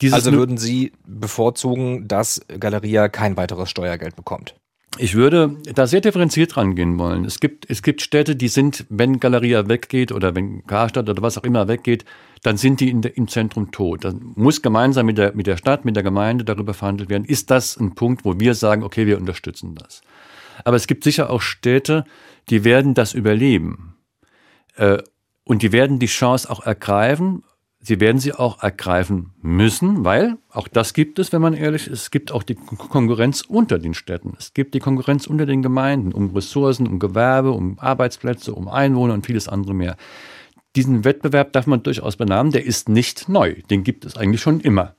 Dieses 0.00 0.14
also 0.14 0.32
würden 0.32 0.56
Sie 0.56 0.92
bevorzugen, 1.06 2.08
dass 2.08 2.40
Galeria 2.58 3.08
kein 3.08 3.36
weiteres 3.36 3.70
Steuergeld 3.70 4.16
bekommt? 4.16 4.54
Ich 4.98 5.14
würde 5.14 5.56
da 5.74 5.86
sehr 5.86 6.00
differenziert 6.00 6.56
rangehen 6.56 6.98
wollen. 6.98 7.24
Es 7.24 7.38
gibt, 7.38 7.70
es 7.70 7.82
gibt 7.82 8.02
Städte, 8.02 8.34
die 8.34 8.48
sind, 8.48 8.86
wenn 8.88 9.20
Galeria 9.20 9.68
weggeht 9.68 10.10
oder 10.10 10.34
wenn 10.34 10.66
Karstadt 10.66 11.08
oder 11.08 11.22
was 11.22 11.38
auch 11.38 11.44
immer 11.44 11.68
weggeht, 11.68 12.04
dann 12.42 12.56
sind 12.56 12.80
die 12.80 12.90
in 12.90 13.00
de, 13.00 13.12
im 13.12 13.28
Zentrum 13.28 13.70
tot. 13.70 14.04
Dann 14.04 14.32
muss 14.34 14.62
gemeinsam 14.62 15.06
mit 15.06 15.16
der, 15.16 15.34
mit 15.34 15.46
der 15.46 15.56
Stadt, 15.56 15.84
mit 15.84 15.94
der 15.94 16.02
Gemeinde 16.02 16.44
darüber 16.44 16.74
verhandelt 16.74 17.08
werden. 17.08 17.24
Ist 17.24 17.50
das 17.50 17.76
ein 17.76 17.94
Punkt, 17.94 18.24
wo 18.24 18.40
wir 18.40 18.54
sagen, 18.54 18.82
okay, 18.82 19.06
wir 19.06 19.18
unterstützen 19.18 19.76
das? 19.76 20.00
Aber 20.64 20.76
es 20.76 20.86
gibt 20.86 21.04
sicher 21.04 21.30
auch 21.30 21.40
Städte, 21.40 22.04
die 22.48 22.64
werden 22.64 22.94
das 22.94 23.14
überleben. 23.14 23.96
Äh, 24.76 24.98
und 25.44 25.62
die 25.62 25.72
werden 25.72 25.98
die 25.98 26.06
Chance 26.06 26.50
auch 26.50 26.66
ergreifen, 26.66 27.44
Sie 27.82 27.98
werden 27.98 28.18
sie 28.18 28.34
auch 28.34 28.62
ergreifen 28.62 29.32
müssen, 29.40 30.04
weil 30.04 30.36
auch 30.50 30.68
das 30.68 30.92
gibt 30.92 31.18
es, 31.18 31.32
wenn 31.32 31.40
man 31.40 31.54
ehrlich 31.54 31.86
ist. 31.86 32.02
Es 32.02 32.10
gibt 32.10 32.30
auch 32.30 32.42
die 32.42 32.54
Konkurrenz 32.54 33.40
unter 33.40 33.78
den 33.78 33.94
Städten. 33.94 34.34
Es 34.38 34.52
gibt 34.52 34.74
die 34.74 34.80
Konkurrenz 34.80 35.26
unter 35.26 35.46
den 35.46 35.62
Gemeinden 35.62 36.12
um 36.12 36.30
Ressourcen, 36.30 36.86
um 36.86 36.98
Gewerbe, 36.98 37.52
um 37.52 37.78
Arbeitsplätze, 37.78 38.52
um 38.54 38.68
Einwohner 38.68 39.14
und 39.14 39.24
vieles 39.24 39.48
andere 39.48 39.72
mehr. 39.72 39.96
Diesen 40.76 41.04
Wettbewerb 41.04 41.54
darf 41.54 41.66
man 41.66 41.82
durchaus 41.82 42.16
benamen. 42.16 42.52
Der 42.52 42.66
ist 42.66 42.90
nicht 42.90 43.30
neu. 43.30 43.54
Den 43.70 43.82
gibt 43.82 44.04
es 44.04 44.14
eigentlich 44.14 44.42
schon 44.42 44.60
immer. 44.60 44.94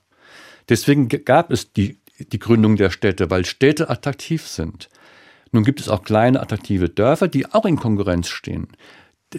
Deswegen 0.68 1.08
gab 1.08 1.52
es 1.52 1.72
die, 1.72 2.00
die 2.18 2.40
Gründung 2.40 2.74
der 2.74 2.90
Städte, 2.90 3.30
weil 3.30 3.44
Städte 3.44 3.90
attraktiv 3.90 4.46
sind. 4.48 4.88
Nun 5.52 5.62
gibt 5.62 5.78
es 5.78 5.88
auch 5.88 6.02
kleine 6.02 6.40
attraktive 6.40 6.88
Dörfer, 6.88 7.28
die 7.28 7.46
auch 7.46 7.64
in 7.64 7.76
Konkurrenz 7.76 8.28
stehen 8.28 8.68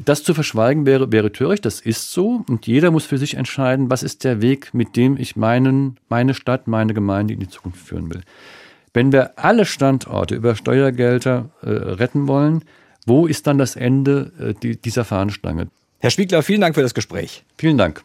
das 0.05 0.23
zu 0.23 0.33
verschweigen 0.33 0.85
wäre, 0.85 1.11
wäre 1.11 1.31
töricht, 1.31 1.65
das 1.65 1.79
ist 1.79 2.11
so. 2.11 2.43
Und 2.47 2.65
jeder 2.67 2.91
muss 2.91 3.05
für 3.05 3.17
sich 3.17 3.35
entscheiden, 3.35 3.89
was 3.89 4.03
ist 4.03 4.23
der 4.23 4.41
Weg, 4.41 4.73
mit 4.73 4.95
dem 4.95 5.17
ich 5.17 5.35
meinen, 5.35 5.97
meine 6.09 6.33
Stadt, 6.33 6.67
meine 6.67 6.93
Gemeinde 6.93 7.33
in 7.33 7.39
die 7.39 7.49
Zukunft 7.49 7.85
führen 7.85 8.13
will. 8.13 8.21
Wenn 8.93 9.11
wir 9.11 9.37
alle 9.37 9.65
Standorte 9.65 10.35
über 10.35 10.55
Steuergelder 10.55 11.49
äh, 11.61 11.69
retten 11.69 12.27
wollen, 12.27 12.63
wo 13.05 13.27
ist 13.27 13.47
dann 13.47 13.57
das 13.57 13.75
Ende 13.75 14.31
äh, 14.39 14.53
die, 14.61 14.77
dieser 14.79 15.03
Fahnenstange? 15.03 15.67
Herr 15.99 16.09
Spiegler, 16.09 16.43
vielen 16.43 16.61
Dank 16.61 16.75
für 16.75 16.81
das 16.81 16.93
Gespräch. 16.93 17.43
Vielen 17.57 17.77
Dank. 17.77 18.01